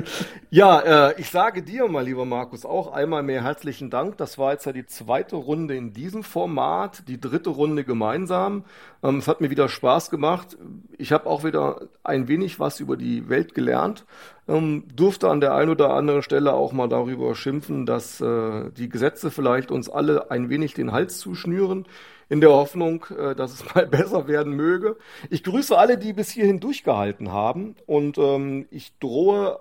[0.50, 4.16] ja, äh, ich sage dir mal, lieber Markus, auch einmal mehr herzlichen Dank.
[4.16, 8.64] Das war jetzt ja die zweite Runde in diesem Format, die dritte Runde gemeinsam.
[9.04, 10.56] Ähm, es hat mir wieder Spaß gemacht.
[10.98, 14.04] Ich habe auch wieder ein wenig was über die Welt gelernt.
[14.48, 18.88] Ähm, durfte an der einen oder anderen Stelle auch mal darüber schimpfen, dass äh, die
[18.88, 21.86] Gesetze vielleicht uns alle ein wenig den Hals zuschnüren
[22.32, 24.96] in der Hoffnung, äh, dass es mal besser werden möge.
[25.28, 29.60] Ich grüße alle, die bis hierhin durchgehalten haben und ähm, ich drohe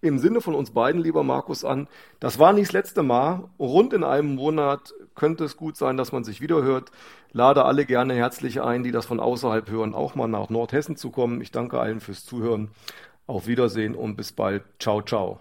[0.00, 1.88] im Sinne von uns beiden, lieber Markus, an,
[2.20, 3.48] das war nicht das letzte Mal.
[3.58, 6.90] Rund in einem Monat könnte es gut sein, dass man sich wieder hört.
[7.32, 11.10] Lade alle gerne herzlich ein, die das von außerhalb hören, auch mal nach Nordhessen zu
[11.10, 11.40] kommen.
[11.40, 12.70] Ich danke allen fürs Zuhören.
[13.26, 14.64] Auf Wiedersehen und bis bald.
[14.80, 15.38] Ciao, ciao.